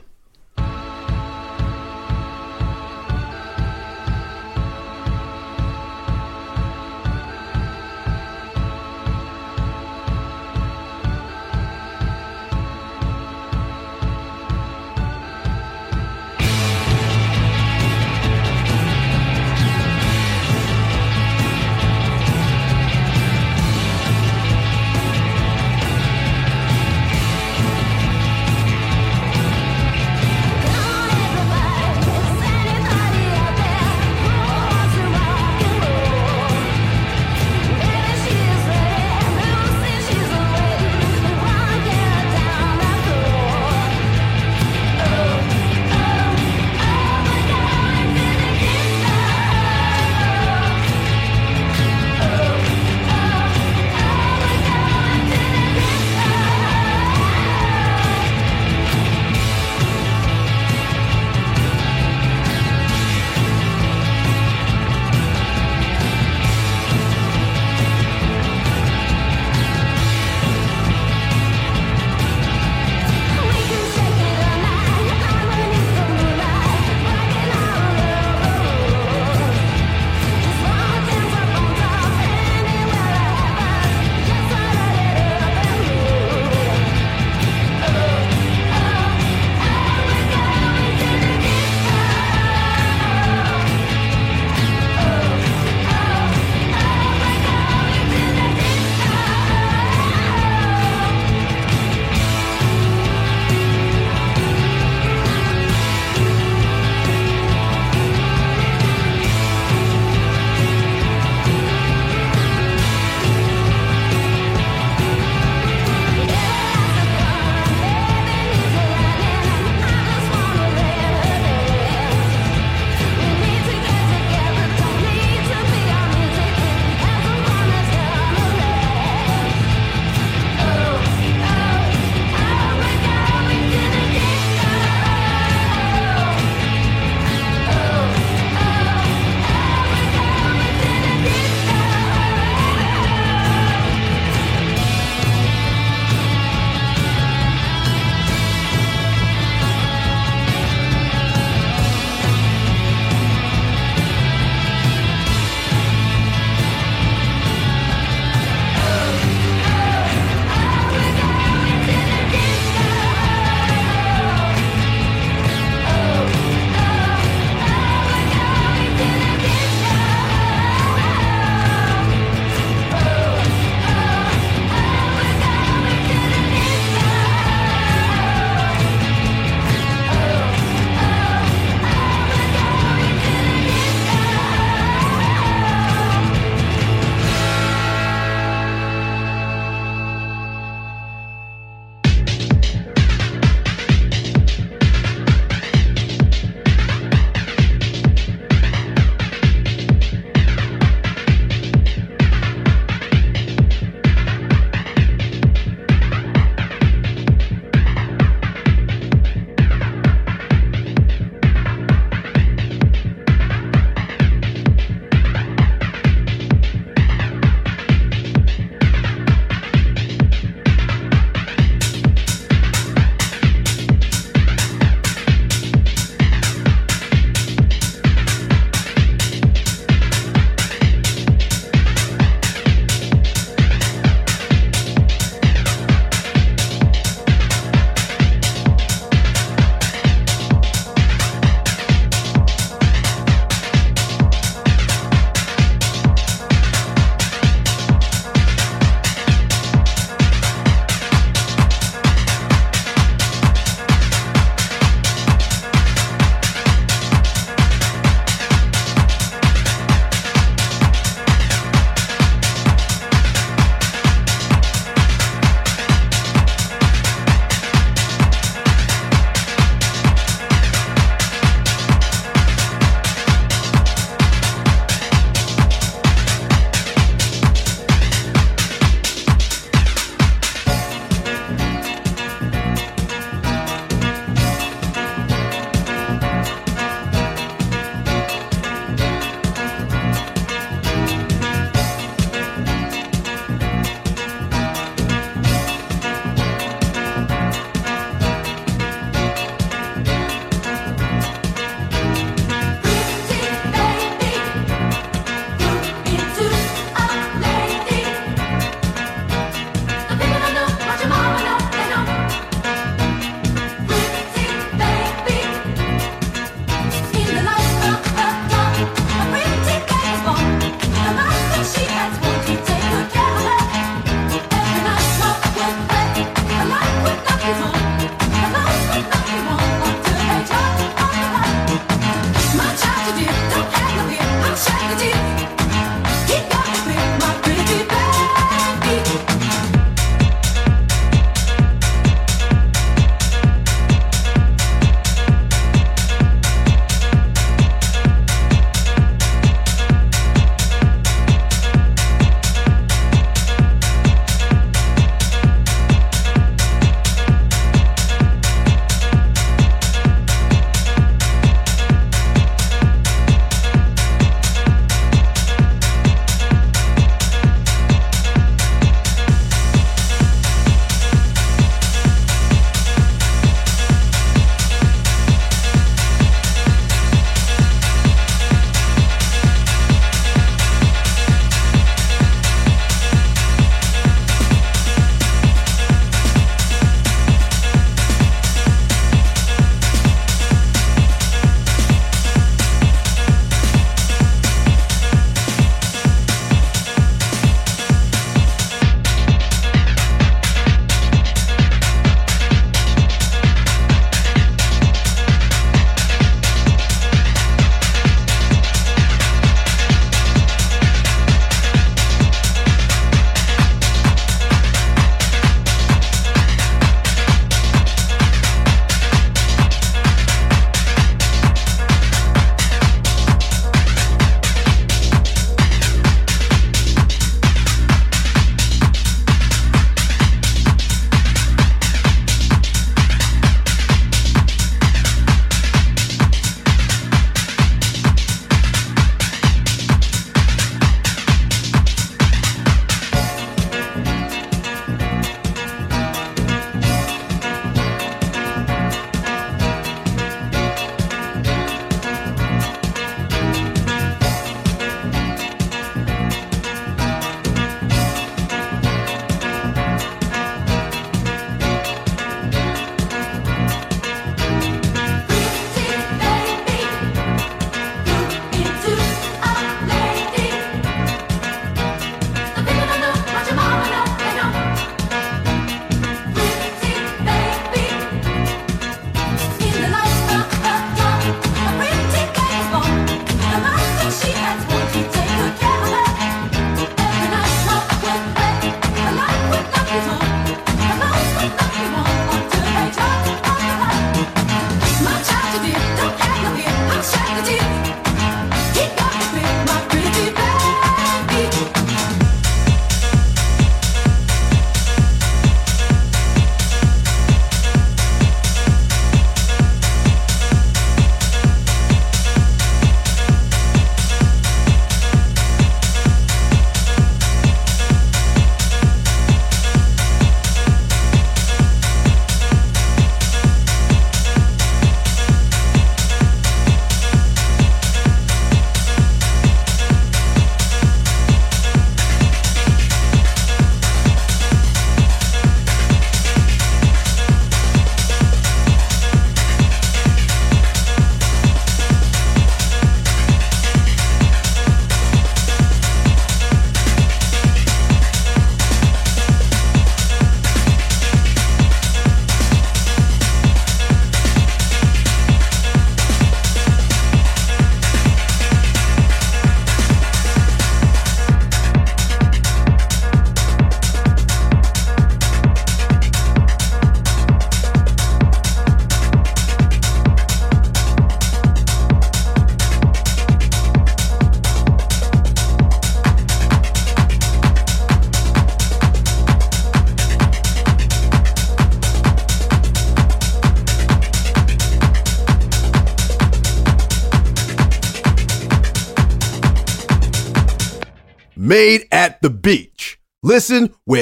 [593.33, 594.02] Listen wherever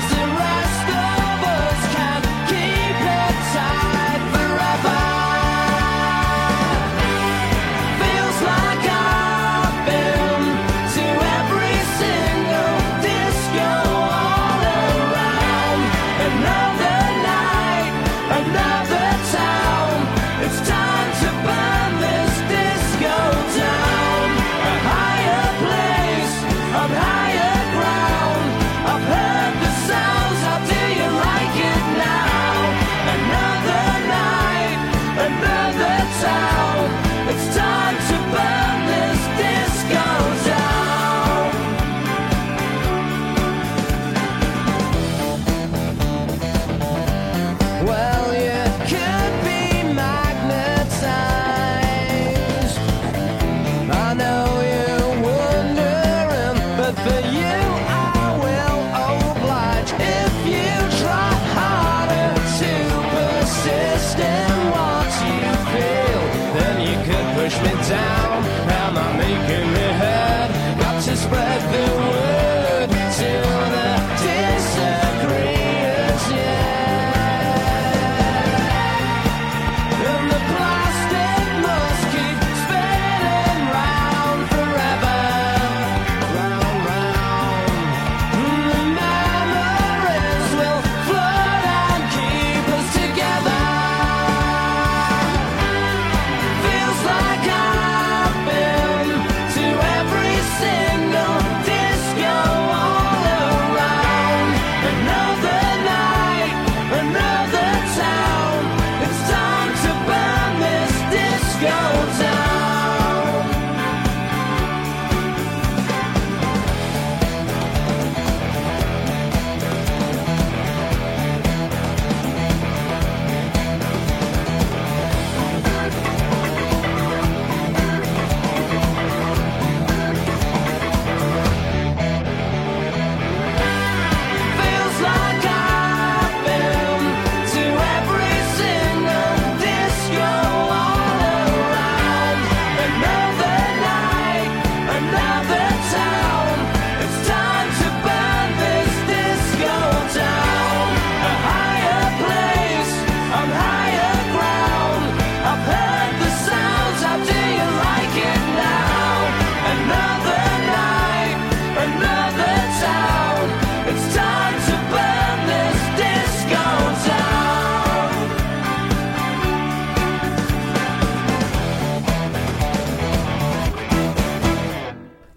[0.00, 0.39] 'Cause the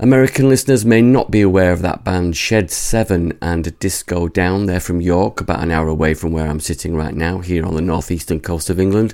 [0.03, 4.65] American listeners may not be aware of that band Shed 7 and Disco Down.
[4.65, 7.73] They're from York, about an hour away from where I'm sitting right now, here on
[7.73, 9.13] the northeastern coast of England.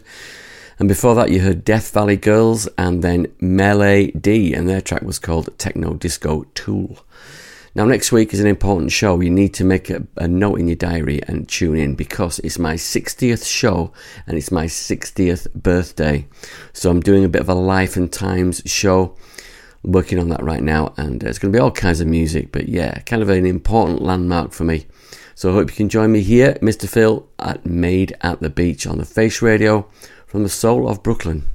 [0.80, 5.04] And before that, you heard Death Valley Girls and then Melee D, and their track
[5.04, 6.98] was called Techno Disco Tool.
[7.76, 9.22] Now, next week is an important show.
[9.22, 12.58] You need to make a, a note in your diary and tune in because it's
[12.58, 13.94] my 60th show
[14.26, 16.26] and it's my 60th birthday.
[16.74, 19.16] So, I'm doing a bit of a life and times show
[19.84, 22.52] working on that right now, and uh, it's going to be all kinds of music.
[22.52, 24.86] But yeah, kind of an important landmark for me.
[25.36, 26.88] So I hope you can join me here, Mr.
[26.88, 29.90] Phil, at Made at the Beach on the Face Radio
[30.28, 31.46] from the soul of Brooklyn.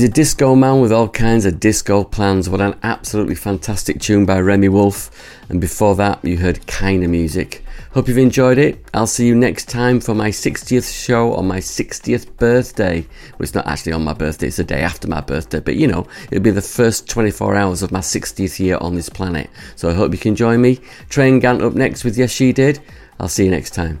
[0.00, 2.48] He's a disco man with all kinds of disco plans.
[2.48, 5.10] What an absolutely fantastic tune by Remi Wolf.
[5.50, 7.62] And before that, you heard Kinda Music.
[7.92, 8.82] Hope you've enjoyed it.
[8.94, 13.00] I'll see you next time for my 60th show on my 60th birthday.
[13.00, 15.86] Well, it's not actually on my birthday, it's the day after my birthday, but you
[15.86, 19.50] know, it'll be the first 24 hours of my 60th year on this planet.
[19.76, 20.80] So I hope you can join me.
[21.10, 22.80] Train Gant up next with Yes She Did.
[23.18, 24.00] I'll see you next time.